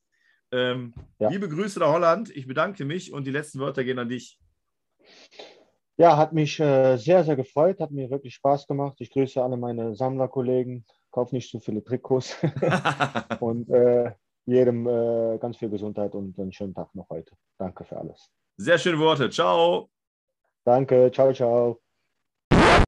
Ähm, 0.52 0.94
ja. 1.18 1.28
Liebe 1.28 1.48
Grüße 1.48 1.78
nach 1.80 1.92
Holland. 1.92 2.34
Ich 2.34 2.46
bedanke 2.46 2.84
mich 2.84 3.12
und 3.12 3.26
die 3.26 3.30
letzten 3.30 3.58
Wörter 3.58 3.84
gehen 3.84 3.98
an 3.98 4.08
dich. 4.08 4.38
Ja, 5.98 6.16
hat 6.16 6.32
mich 6.32 6.60
äh, 6.60 6.96
sehr, 6.98 7.24
sehr 7.24 7.36
gefreut, 7.36 7.80
hat 7.80 7.90
mir 7.90 8.10
wirklich 8.10 8.34
Spaß 8.34 8.66
gemacht. 8.66 8.96
Ich 9.00 9.10
grüße 9.10 9.42
alle 9.42 9.56
meine 9.56 9.94
Sammlerkollegen. 9.94 10.84
Kauf 11.10 11.32
nicht 11.32 11.50
zu 11.50 11.58
viele 11.58 11.82
Trikots. 11.82 12.36
und 13.40 13.70
äh, 13.70 14.12
jedem 14.44 14.86
äh, 14.86 15.38
ganz 15.38 15.56
viel 15.56 15.70
Gesundheit 15.70 16.14
und 16.14 16.38
einen 16.38 16.52
schönen 16.52 16.74
Tag 16.74 16.94
noch 16.94 17.08
heute. 17.08 17.34
Danke 17.58 17.84
für 17.84 17.96
alles. 17.96 18.30
Sehr 18.58 18.78
schöne 18.78 18.98
Worte. 18.98 19.30
Ciao. 19.30 19.88
Danke. 20.64 21.10
Ciao, 21.12 21.32
ciao. 21.32 21.85